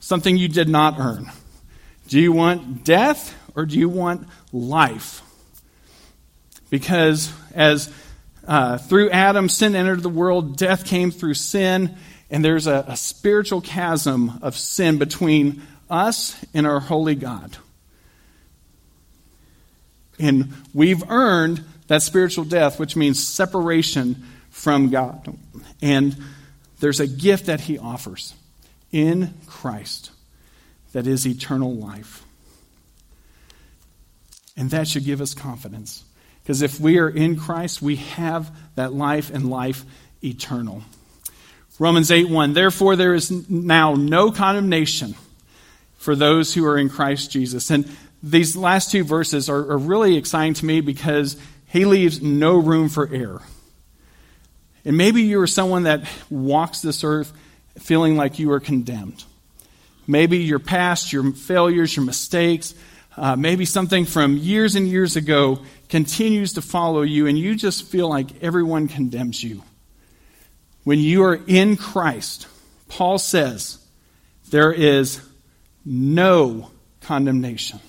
something 0.00 0.36
you 0.36 0.48
did 0.48 0.68
not 0.68 0.98
earn? 0.98 1.30
Do 2.08 2.18
you 2.18 2.32
want 2.32 2.82
death, 2.82 3.34
or 3.54 3.66
do 3.66 3.78
you 3.78 3.90
want 3.90 4.26
life? 4.50 5.22
Because 6.70 7.30
as 7.54 7.92
uh, 8.46 8.78
through 8.78 9.10
Adam, 9.10 9.50
sin 9.50 9.76
entered 9.76 10.02
the 10.02 10.08
world, 10.08 10.56
death 10.56 10.86
came 10.86 11.10
through 11.10 11.34
sin, 11.34 11.94
and 12.30 12.42
there's 12.42 12.66
a, 12.66 12.86
a 12.88 12.96
spiritual 12.96 13.60
chasm 13.60 14.38
of 14.42 14.56
sin 14.56 14.98
between 14.98 15.62
us 15.92 16.36
and 16.54 16.66
our 16.66 16.80
holy 16.80 17.14
God. 17.14 17.56
And 20.18 20.52
we've 20.72 21.02
earned 21.10 21.64
that 21.88 22.02
spiritual 22.02 22.44
death, 22.44 22.78
which 22.78 22.96
means 22.96 23.22
separation 23.22 24.24
from 24.50 24.90
God. 24.90 25.36
And 25.80 26.16
there's 26.80 27.00
a 27.00 27.06
gift 27.06 27.46
that 27.46 27.62
He 27.62 27.78
offers 27.78 28.34
in 28.90 29.34
Christ 29.46 30.10
that 30.92 31.06
is 31.06 31.26
eternal 31.26 31.74
life. 31.74 32.24
And 34.56 34.70
that 34.70 34.86
should 34.86 35.04
give 35.04 35.20
us 35.20 35.34
confidence. 35.34 36.04
Because 36.42 36.62
if 36.62 36.78
we 36.78 36.98
are 36.98 37.08
in 37.08 37.36
Christ, 37.36 37.80
we 37.80 37.96
have 37.96 38.54
that 38.74 38.92
life 38.92 39.30
and 39.30 39.48
life 39.48 39.84
eternal. 40.22 40.82
Romans 41.78 42.10
8 42.10 42.28
1. 42.28 42.52
Therefore, 42.52 42.96
there 42.96 43.14
is 43.14 43.30
now 43.48 43.94
no 43.94 44.30
condemnation 44.30 45.14
for 46.02 46.16
those 46.16 46.52
who 46.52 46.66
are 46.66 46.76
in 46.76 46.88
Christ 46.88 47.30
Jesus. 47.30 47.70
And 47.70 47.88
these 48.22 48.56
last 48.56 48.90
two 48.90 49.04
verses 49.04 49.48
are, 49.48 49.72
are 49.72 49.78
really 49.78 50.16
exciting 50.16 50.54
to 50.54 50.66
me 50.66 50.80
because 50.80 51.36
he 51.66 51.84
leaves 51.84 52.20
no 52.20 52.56
room 52.56 52.88
for 52.88 53.08
error. 53.12 53.42
And 54.84 54.96
maybe 54.96 55.22
you 55.22 55.40
are 55.40 55.46
someone 55.46 55.84
that 55.84 56.04
walks 56.28 56.82
this 56.82 57.04
earth 57.04 57.32
feeling 57.78 58.16
like 58.16 58.40
you 58.40 58.50
are 58.50 58.58
condemned. 58.58 59.22
Maybe 60.08 60.38
your 60.38 60.58
past, 60.58 61.12
your 61.12 61.32
failures, 61.32 61.94
your 61.94 62.04
mistakes, 62.04 62.74
uh, 63.16 63.36
maybe 63.36 63.64
something 63.64 64.04
from 64.04 64.36
years 64.36 64.74
and 64.74 64.88
years 64.88 65.14
ago 65.14 65.60
continues 65.88 66.54
to 66.54 66.62
follow 66.62 67.02
you, 67.02 67.28
and 67.28 67.38
you 67.38 67.54
just 67.54 67.86
feel 67.86 68.08
like 68.08 68.42
everyone 68.42 68.88
condemns 68.88 69.42
you. 69.42 69.62
When 70.82 70.98
you 70.98 71.22
are 71.22 71.40
in 71.46 71.76
Christ, 71.76 72.48
Paul 72.88 73.18
says, 73.18 73.78
there 74.50 74.72
is 74.72 75.20
no 75.84 76.70
condemnation. 77.00 77.80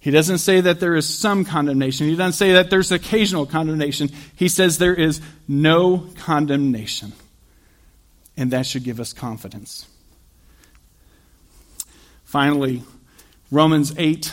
He 0.00 0.10
doesn't 0.10 0.38
say 0.38 0.62
that 0.62 0.80
there 0.80 0.96
is 0.96 1.06
some 1.06 1.44
condemnation. 1.44 2.08
He 2.08 2.16
doesn't 2.16 2.32
say 2.32 2.52
that 2.52 2.70
there's 2.70 2.90
occasional 2.90 3.44
condemnation. 3.44 4.08
He 4.34 4.48
says 4.48 4.78
there 4.78 4.94
is 4.94 5.20
no 5.46 6.06
condemnation. 6.16 7.12
And 8.36 8.50
that 8.52 8.64
should 8.64 8.84
give 8.84 8.98
us 8.98 9.12
confidence. 9.12 9.86
Finally, 12.24 12.82
Romans 13.50 13.92
8, 13.98 14.32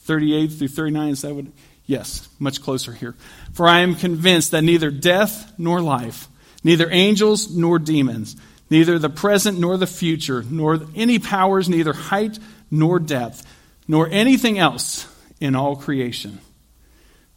38 0.00 0.48
through 0.48 0.68
39, 0.68 1.08
is 1.08 1.22
that 1.22 1.34
what? 1.34 1.46
Yes, 1.86 2.28
much 2.38 2.60
closer 2.60 2.92
here. 2.92 3.14
For 3.52 3.68
I 3.68 3.80
am 3.80 3.94
convinced 3.94 4.50
that 4.50 4.64
neither 4.64 4.90
death 4.90 5.52
nor 5.56 5.80
life, 5.80 6.28
neither 6.64 6.90
angels 6.90 7.54
nor 7.54 7.78
demons, 7.78 8.36
neither 8.70 8.98
the 8.98 9.10
present 9.10 9.58
nor 9.58 9.76
the 9.76 9.86
future, 9.86 10.44
nor 10.48 10.80
any 10.94 11.18
powers, 11.18 11.68
neither 11.68 11.92
height 11.92 12.38
nor 12.70 12.98
depth, 12.98 13.44
nor 13.86 14.08
anything 14.08 14.58
else 14.58 15.06
in 15.40 15.54
all 15.54 15.76
creation 15.76 16.40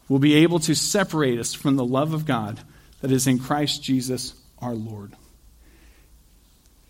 will 0.08 0.18
be 0.18 0.34
able 0.34 0.58
to 0.58 0.74
separate 0.74 1.38
us 1.38 1.54
from 1.54 1.76
the 1.76 1.84
love 1.84 2.12
of 2.12 2.26
God 2.26 2.60
that 3.00 3.12
is 3.12 3.26
in 3.26 3.38
Christ 3.38 3.82
Jesus 3.82 4.34
our 4.58 4.74
Lord. 4.74 5.14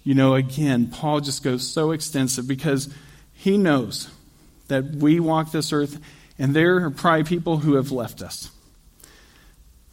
You 0.03 0.15
know, 0.15 0.35
again, 0.35 0.87
Paul 0.87 1.21
just 1.21 1.45
goes 1.45 1.69
so 1.69 1.91
extensive 1.91 2.49
because 2.49 2.93
he 3.35 3.59
knows 3.59 4.09
that 4.69 4.85
we 4.85 5.21
walk 5.21 5.53
this 5.53 5.73
earth 5.73 6.01
and 6.39 6.55
there 6.55 6.85
are 6.85 6.91
probably 6.91 7.25
people 7.25 7.59
who 7.59 7.75
have 7.75 7.93
left 7.93 8.23
us. 8.23 8.51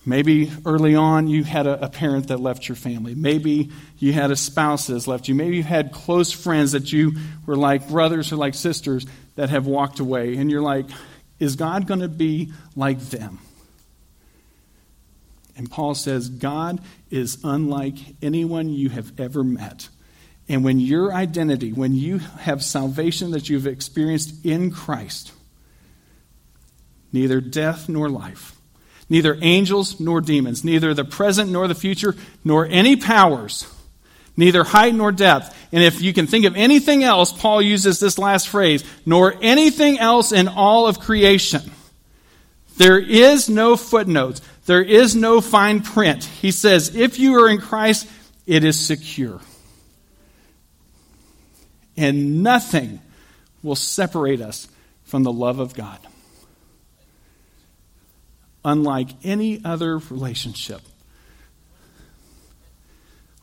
Maybe 0.07 0.49
early 0.65 0.95
on 0.95 1.27
you 1.27 1.43
had 1.43 1.67
a, 1.67 1.83
a, 1.83 1.89
parent 1.89 2.29
that 2.29 2.39
left 2.39 2.69
your 2.69 2.77
family. 2.77 3.13
Maybe 3.13 3.71
you 3.97 4.13
had 4.13 4.31
a 4.31 4.37
spouse 4.37 4.87
that 4.87 4.93
has 4.93 5.05
left 5.05 5.27
you. 5.27 5.35
Maybe 5.35 5.57
you 5.57 5.63
had 5.63 5.91
close 5.91 6.31
friends 6.31 6.71
that 6.71 6.93
you 6.93 7.11
were 7.45 7.57
like 7.57 7.89
brothers 7.89 8.31
or 8.31 8.37
like 8.37 8.53
sisters 8.53 9.05
that 9.35 9.49
have 9.49 9.67
walked 9.67 9.99
away. 9.99 10.37
And 10.37 10.49
you're 10.49 10.61
like, 10.61 10.85
is 11.39 11.57
God 11.57 11.87
going 11.87 11.99
to 11.99 12.07
be 12.07 12.53
like 12.73 13.01
them? 13.01 13.39
And 15.57 15.69
Paul 15.69 15.93
says, 15.93 16.29
God 16.29 16.79
is 17.09 17.39
unlike 17.43 17.97
anyone 18.21 18.69
you 18.69 18.87
have 18.87 19.11
ever 19.19 19.43
met. 19.43 19.89
And 20.47 20.63
when 20.63 20.79
your 20.79 21.13
identity, 21.13 21.73
when 21.73 21.93
you 21.93 22.19
have 22.19 22.63
salvation 22.63 23.31
that 23.31 23.49
you've 23.49 23.67
experienced 23.67 24.45
in 24.45 24.71
Christ, 24.71 25.33
neither 27.11 27.41
death 27.41 27.89
nor 27.89 28.07
life, 28.07 28.56
neither 29.09 29.37
angels 29.41 29.99
nor 29.99 30.21
demons, 30.21 30.63
neither 30.63 30.93
the 30.93 31.05
present 31.05 31.51
nor 31.51 31.67
the 31.67 31.75
future, 31.75 32.15
nor 32.43 32.65
any 32.65 32.95
powers, 32.95 33.65
neither 34.35 34.63
height 34.63 34.93
nor 34.93 35.11
depth. 35.11 35.55
And 35.71 35.83
if 35.83 36.01
you 36.01 36.13
can 36.13 36.27
think 36.27 36.45
of 36.45 36.55
anything 36.55 37.03
else, 37.03 37.31
Paul 37.31 37.61
uses 37.61 37.99
this 37.99 38.17
last 38.17 38.47
phrase, 38.47 38.83
nor 39.05 39.35
anything 39.41 39.99
else 39.99 40.31
in 40.31 40.47
all 40.47 40.87
of 40.87 40.99
creation. 40.99 41.71
There 42.77 42.99
is 42.99 43.49
no 43.49 43.75
footnotes. 43.75 44.41
There 44.65 44.83
is 44.83 45.15
no 45.15 45.41
fine 45.41 45.81
print. 45.81 46.23
He 46.23 46.51
says, 46.51 46.95
if 46.95 47.19
you 47.19 47.41
are 47.41 47.49
in 47.49 47.59
Christ, 47.59 48.07
it 48.45 48.63
is 48.63 48.79
secure. 48.79 49.39
And 51.95 52.43
nothing 52.43 53.01
will 53.63 53.75
separate 53.75 54.41
us 54.41 54.67
from 55.05 55.23
the 55.23 55.31
love 55.31 55.59
of 55.59 55.73
God 55.73 55.97
unlike 58.67 59.07
any 59.23 59.61
other 59.63 59.97
relationship. 59.97 60.81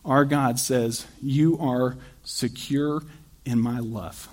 Our 0.05 0.27
God 0.27 0.61
says, 0.61 1.07
You 1.23 1.59
are 1.59 1.97
secure 2.25 3.03
in 3.47 3.59
my 3.59 3.79
love. 3.79 4.29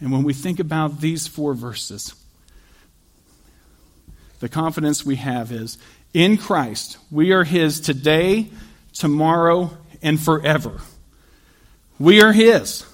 And 0.00 0.10
when 0.10 0.24
we 0.24 0.34
think 0.34 0.58
about 0.58 1.00
these 1.00 1.28
four 1.28 1.54
verses, 1.54 2.12
the 4.40 4.48
confidence 4.48 5.06
we 5.06 5.16
have 5.16 5.52
is 5.52 5.78
in 6.12 6.38
Christ, 6.38 6.98
we 7.08 7.30
are 7.30 7.44
His 7.44 7.80
today, 7.80 8.50
tomorrow, 8.92 9.70
and 10.02 10.18
forever. 10.18 10.80
We 12.00 12.20
are 12.20 12.32
His 12.32 12.84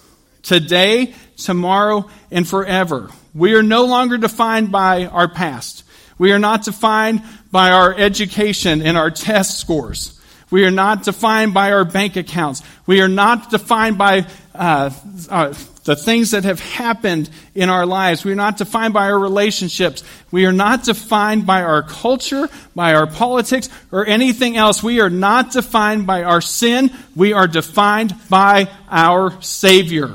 today, 0.42 1.14
tomorrow, 1.38 2.10
and 2.30 2.46
forever. 2.46 3.08
We 3.34 3.54
are 3.54 3.62
no 3.62 3.86
longer 3.86 4.16
defined 4.16 4.70
by 4.70 5.06
our 5.06 5.28
past. 5.28 5.84
We 6.18 6.32
are 6.32 6.38
not 6.38 6.64
defined 6.64 7.22
by 7.50 7.72
our 7.72 7.94
education 7.94 8.82
and 8.82 8.96
our 8.96 9.10
test 9.10 9.58
scores. 9.58 10.20
We 10.50 10.64
are 10.64 10.70
not 10.70 11.02
defined 11.02 11.52
by 11.52 11.72
our 11.72 11.84
bank 11.84 12.16
accounts. 12.16 12.62
We 12.86 13.00
are 13.00 13.08
not 13.08 13.50
defined 13.50 13.98
by 13.98 14.26
uh, 14.54 14.90
uh, 15.28 15.54
the 15.84 15.96
things 15.96 16.30
that 16.30 16.44
have 16.44 16.60
happened 16.60 17.28
in 17.54 17.70
our 17.70 17.84
lives. 17.84 18.24
We 18.24 18.32
are 18.32 18.36
not 18.36 18.56
defined 18.56 18.94
by 18.94 19.10
our 19.10 19.18
relationships. 19.18 20.04
We 20.30 20.46
are 20.46 20.52
not 20.52 20.84
defined 20.84 21.46
by 21.46 21.62
our 21.62 21.82
culture, 21.82 22.48
by 22.74 22.94
our 22.94 23.06
politics, 23.06 23.68
or 23.90 24.06
anything 24.06 24.56
else. 24.56 24.82
We 24.82 25.00
are 25.00 25.10
not 25.10 25.50
defined 25.50 26.06
by 26.06 26.22
our 26.22 26.40
sin. 26.40 26.90
We 27.16 27.32
are 27.32 27.48
defined 27.48 28.14
by 28.30 28.70
our 28.88 29.42
Savior. 29.42 30.14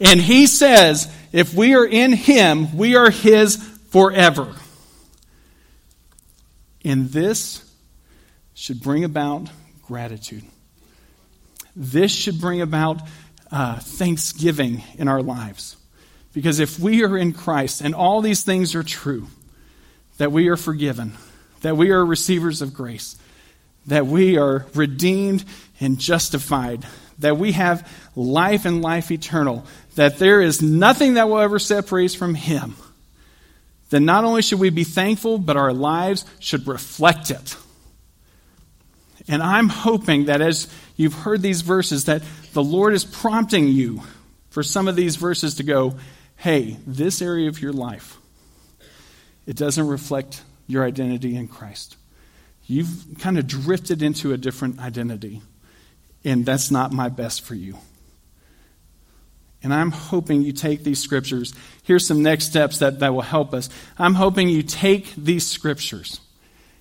And 0.00 0.20
He 0.20 0.46
says, 0.46 1.08
if 1.34 1.52
we 1.52 1.74
are 1.74 1.84
in 1.84 2.12
Him, 2.12 2.76
we 2.76 2.94
are 2.94 3.10
His 3.10 3.56
forever. 3.90 4.54
And 6.84 7.08
this 7.08 7.68
should 8.54 8.80
bring 8.80 9.02
about 9.02 9.48
gratitude. 9.82 10.44
This 11.74 12.12
should 12.12 12.40
bring 12.40 12.60
about 12.60 13.02
uh, 13.50 13.80
thanksgiving 13.80 14.84
in 14.96 15.08
our 15.08 15.22
lives. 15.22 15.76
Because 16.32 16.60
if 16.60 16.78
we 16.78 17.02
are 17.02 17.18
in 17.18 17.32
Christ 17.32 17.80
and 17.80 17.96
all 17.96 18.20
these 18.22 18.44
things 18.44 18.76
are 18.76 18.84
true, 18.84 19.26
that 20.18 20.30
we 20.30 20.46
are 20.46 20.56
forgiven, 20.56 21.14
that 21.62 21.76
we 21.76 21.90
are 21.90 22.06
receivers 22.06 22.62
of 22.62 22.74
grace, 22.74 23.16
that 23.88 24.06
we 24.06 24.38
are 24.38 24.66
redeemed 24.74 25.44
and 25.80 25.98
justified, 25.98 26.86
that 27.18 27.38
we 27.38 27.52
have 27.52 27.90
life 28.14 28.66
and 28.66 28.82
life 28.82 29.10
eternal, 29.10 29.66
that 29.96 30.18
there 30.18 30.40
is 30.40 30.62
nothing 30.62 31.14
that 31.14 31.28
will 31.28 31.38
ever 31.38 31.58
separate 31.58 32.06
us 32.06 32.14
from 32.14 32.34
Him, 32.34 32.76
then 33.90 34.04
not 34.04 34.24
only 34.24 34.42
should 34.42 34.58
we 34.58 34.70
be 34.70 34.84
thankful, 34.84 35.38
but 35.38 35.56
our 35.56 35.72
lives 35.72 36.24
should 36.40 36.66
reflect 36.66 37.30
it. 37.30 37.56
And 39.28 39.42
I'm 39.42 39.68
hoping 39.68 40.26
that 40.26 40.40
as 40.40 40.68
you've 40.96 41.14
heard 41.14 41.42
these 41.42 41.62
verses, 41.62 42.06
that 42.06 42.22
the 42.52 42.62
Lord 42.62 42.92
is 42.94 43.04
prompting 43.04 43.68
you 43.68 44.02
for 44.50 44.62
some 44.62 44.88
of 44.88 44.96
these 44.96 45.16
verses 45.16 45.56
to 45.56 45.62
go, 45.62 45.94
hey, 46.36 46.76
this 46.86 47.22
area 47.22 47.48
of 47.48 47.60
your 47.60 47.72
life, 47.72 48.18
it 49.46 49.56
doesn't 49.56 49.86
reflect 49.86 50.42
your 50.66 50.84
identity 50.84 51.36
in 51.36 51.48
Christ. 51.48 51.96
You've 52.66 53.06
kind 53.18 53.38
of 53.38 53.46
drifted 53.46 54.02
into 54.02 54.32
a 54.32 54.36
different 54.36 54.78
identity, 54.78 55.42
and 56.24 56.44
that's 56.46 56.70
not 56.70 56.92
my 56.92 57.08
best 57.08 57.42
for 57.42 57.54
you. 57.54 57.76
And 59.64 59.74
I'm 59.74 59.90
hoping 59.90 60.42
you 60.42 60.52
take 60.52 60.84
these 60.84 61.02
scriptures. 61.02 61.54
Here's 61.82 62.06
some 62.06 62.22
next 62.22 62.44
steps 62.44 62.78
that, 62.78 63.00
that 63.00 63.14
will 63.14 63.22
help 63.22 63.52
us. 63.52 63.68
I'm 63.98 64.14
hoping 64.14 64.48
you 64.48 64.62
take 64.62 65.12
these 65.16 65.46
scriptures, 65.46 66.20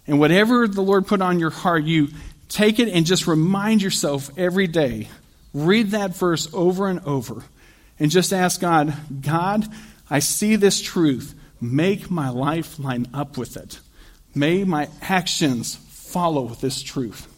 and 0.06 0.20
whatever 0.20 0.68
the 0.68 0.82
Lord 0.82 1.08
put 1.08 1.22
on 1.22 1.40
your 1.40 1.50
heart, 1.50 1.86
you 1.86 2.10
Take 2.54 2.80
it 2.80 2.88
and 2.88 3.04
just 3.04 3.26
remind 3.26 3.82
yourself 3.82 4.30
every 4.38 4.68
day. 4.68 5.08
Read 5.56 5.90
that 5.92 6.16
verse 6.16 6.48
over 6.54 6.88
and 6.88 7.00
over 7.00 7.44
and 7.98 8.12
just 8.12 8.32
ask 8.32 8.62
God, 8.62 8.94
God, 9.22 9.66
I 10.08 10.20
see 10.20 10.56
this 10.56 10.80
truth. 10.80 11.34
Make 11.60 12.12
my 12.12 12.30
life 12.30 12.78
line 12.78 13.08
up 13.12 13.40
with 13.40 13.58
it. 13.58 13.80
May 14.36 14.66
my 14.66 14.88
actions 15.02 15.76
follow 15.76 16.50
this 16.50 16.84
truth. 16.84 17.33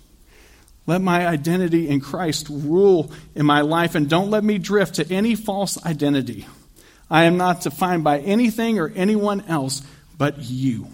Let 0.88 1.02
my 1.02 1.28
identity 1.28 1.90
in 1.90 2.00
Christ 2.00 2.48
rule 2.50 3.12
in 3.34 3.46
my 3.46 3.62
life 3.62 3.96
and 3.96 4.10
don't 4.10 4.30
let 4.30 4.44
me 4.44 4.58
drift 4.58 4.96
to 4.96 5.14
any 5.14 5.36
false 5.36 5.84
identity. 5.84 6.48
I 7.10 7.24
am 7.24 7.38
not 7.38 7.62
defined 7.62 8.04
by 8.04 8.20
anything 8.20 8.80
or 8.80 8.92
anyone 8.96 9.42
else 9.48 9.82
but 10.18 10.40
you. 10.40 10.88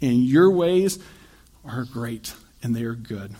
And 0.00 0.24
your 0.24 0.50
ways 0.50 0.98
are 1.64 1.84
great 1.84 2.34
and 2.62 2.74
they 2.74 2.84
are 2.84 2.94
good. 2.94 3.34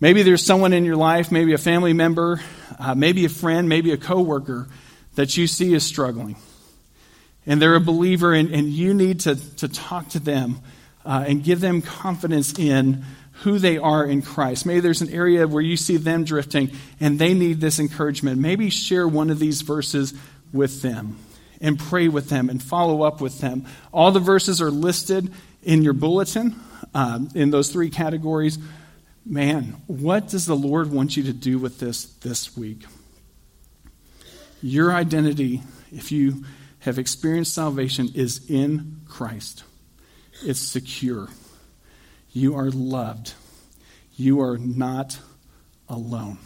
Maybe 0.00 0.22
there's 0.22 0.44
someone 0.44 0.72
in 0.72 0.84
your 0.84 0.96
life, 0.96 1.30
maybe 1.30 1.52
a 1.52 1.58
family 1.58 1.92
member, 1.92 2.40
uh, 2.78 2.94
maybe 2.94 3.24
a 3.24 3.28
friend, 3.28 3.68
maybe 3.68 3.92
a 3.92 3.96
coworker 3.96 4.68
that 5.14 5.36
you 5.36 5.46
see 5.46 5.72
is 5.72 5.84
struggling. 5.84 6.36
And 7.46 7.60
they're 7.60 7.76
a 7.76 7.80
believer, 7.80 8.32
and, 8.32 8.50
and 8.50 8.68
you 8.68 8.94
need 8.94 9.20
to, 9.20 9.36
to 9.56 9.68
talk 9.68 10.08
to 10.10 10.18
them 10.18 10.60
uh, 11.04 11.24
and 11.26 11.44
give 11.44 11.60
them 11.60 11.82
confidence 11.82 12.58
in 12.58 13.04
who 13.44 13.58
they 13.58 13.76
are 13.76 14.04
in 14.04 14.22
Christ. 14.22 14.64
Maybe 14.64 14.80
there's 14.80 15.02
an 15.02 15.10
area 15.10 15.46
where 15.46 15.62
you 15.62 15.76
see 15.76 15.98
them 15.98 16.24
drifting 16.24 16.70
and 16.98 17.18
they 17.18 17.34
need 17.34 17.60
this 17.60 17.78
encouragement. 17.78 18.40
Maybe 18.40 18.70
share 18.70 19.06
one 19.06 19.28
of 19.28 19.38
these 19.38 19.60
verses 19.60 20.14
with 20.50 20.80
them 20.80 21.18
and 21.60 21.78
pray 21.78 22.08
with 22.08 22.30
them 22.30 22.48
and 22.48 22.62
follow 22.62 23.02
up 23.02 23.20
with 23.20 23.40
them. 23.40 23.66
All 23.92 24.12
the 24.12 24.20
verses 24.20 24.62
are 24.62 24.70
listed 24.70 25.30
in 25.62 25.82
your 25.82 25.92
bulletin 25.92 26.58
um, 26.94 27.28
in 27.34 27.50
those 27.50 27.70
three 27.70 27.90
categories. 27.90 28.58
Man, 29.26 29.76
what 29.88 30.28
does 30.28 30.46
the 30.46 30.56
Lord 30.56 30.90
want 30.90 31.14
you 31.14 31.24
to 31.24 31.32
do 31.34 31.58
with 31.58 31.78
this 31.78 32.04
this 32.04 32.56
week? 32.56 32.84
Your 34.62 34.90
identity, 34.90 35.62
if 35.92 36.10
you 36.10 36.44
have 36.80 36.98
experienced 36.98 37.54
salvation, 37.54 38.08
is 38.14 38.48
in 38.48 39.02
Christ. 39.06 39.64
It's 40.42 40.60
secure. 40.60 41.28
You 42.36 42.56
are 42.56 42.68
loved. 42.68 43.34
You 44.16 44.40
are 44.40 44.58
not 44.58 45.20
alone. 45.88 46.38